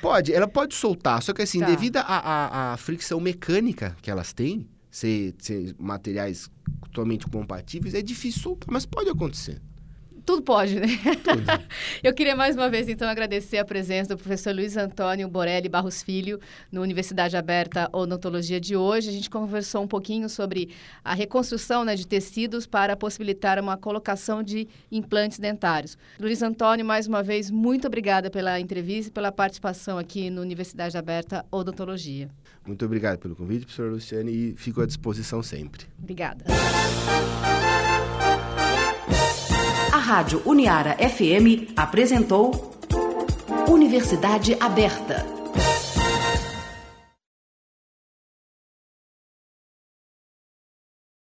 Pode, 0.00 0.32
ela 0.32 0.46
pode 0.46 0.74
soltar, 0.74 1.20
só 1.20 1.32
que 1.32 1.42
assim, 1.42 1.58
Tá. 1.58 1.66
devido 1.66 1.96
à 1.98 2.72
à 2.72 2.76
fricção 2.76 3.18
mecânica 3.18 3.96
que 4.00 4.08
elas 4.08 4.32
têm, 4.32 4.68
ser, 4.88 5.34
ser 5.38 5.74
materiais 5.78 6.48
totalmente 6.92 7.26
compatíveis, 7.26 7.92
é 7.94 8.02
difícil 8.02 8.40
soltar, 8.40 8.68
mas 8.70 8.86
pode 8.86 9.10
acontecer. 9.10 9.60
Tudo 10.26 10.42
pode, 10.42 10.80
né? 10.80 10.88
Tudo. 11.22 11.44
Eu 12.02 12.12
queria 12.12 12.34
mais 12.34 12.56
uma 12.56 12.68
vez, 12.68 12.88
então, 12.88 13.08
agradecer 13.08 13.58
a 13.58 13.64
presença 13.64 14.08
do 14.08 14.18
professor 14.18 14.52
Luiz 14.52 14.76
Antônio 14.76 15.28
Borelli 15.28 15.68
Barros 15.68 16.02
Filho, 16.02 16.40
no 16.70 16.82
Universidade 16.82 17.36
Aberta 17.36 17.88
Odontologia 17.92 18.60
de 18.60 18.74
hoje. 18.74 19.08
A 19.08 19.12
gente 19.12 19.30
conversou 19.30 19.84
um 19.84 19.86
pouquinho 19.86 20.28
sobre 20.28 20.70
a 21.04 21.14
reconstrução 21.14 21.84
né, 21.84 21.94
de 21.94 22.04
tecidos 22.08 22.66
para 22.66 22.96
possibilitar 22.96 23.60
uma 23.60 23.76
colocação 23.76 24.42
de 24.42 24.66
implantes 24.90 25.38
dentários. 25.38 25.96
Luiz 26.18 26.42
Antônio, 26.42 26.84
mais 26.84 27.06
uma 27.06 27.22
vez, 27.22 27.48
muito 27.48 27.86
obrigada 27.86 28.28
pela 28.28 28.58
entrevista 28.58 29.10
e 29.10 29.12
pela 29.12 29.30
participação 29.30 29.96
aqui 29.96 30.28
no 30.28 30.42
Universidade 30.42 30.98
Aberta 30.98 31.46
Odontologia. 31.52 32.28
Muito 32.66 32.84
obrigado 32.84 33.20
pelo 33.20 33.36
convite, 33.36 33.60
professor 33.60 33.92
Luciane, 33.92 34.32
e 34.32 34.56
fico 34.56 34.80
à 34.80 34.86
disposição 34.86 35.40
sempre. 35.40 35.86
Obrigada. 35.96 36.44
Rádio 40.06 40.40
Uniara 40.44 40.94
FM 40.98 41.74
apresentou 41.76 42.78
Universidade 43.68 44.56
Aberta. 44.60 45.45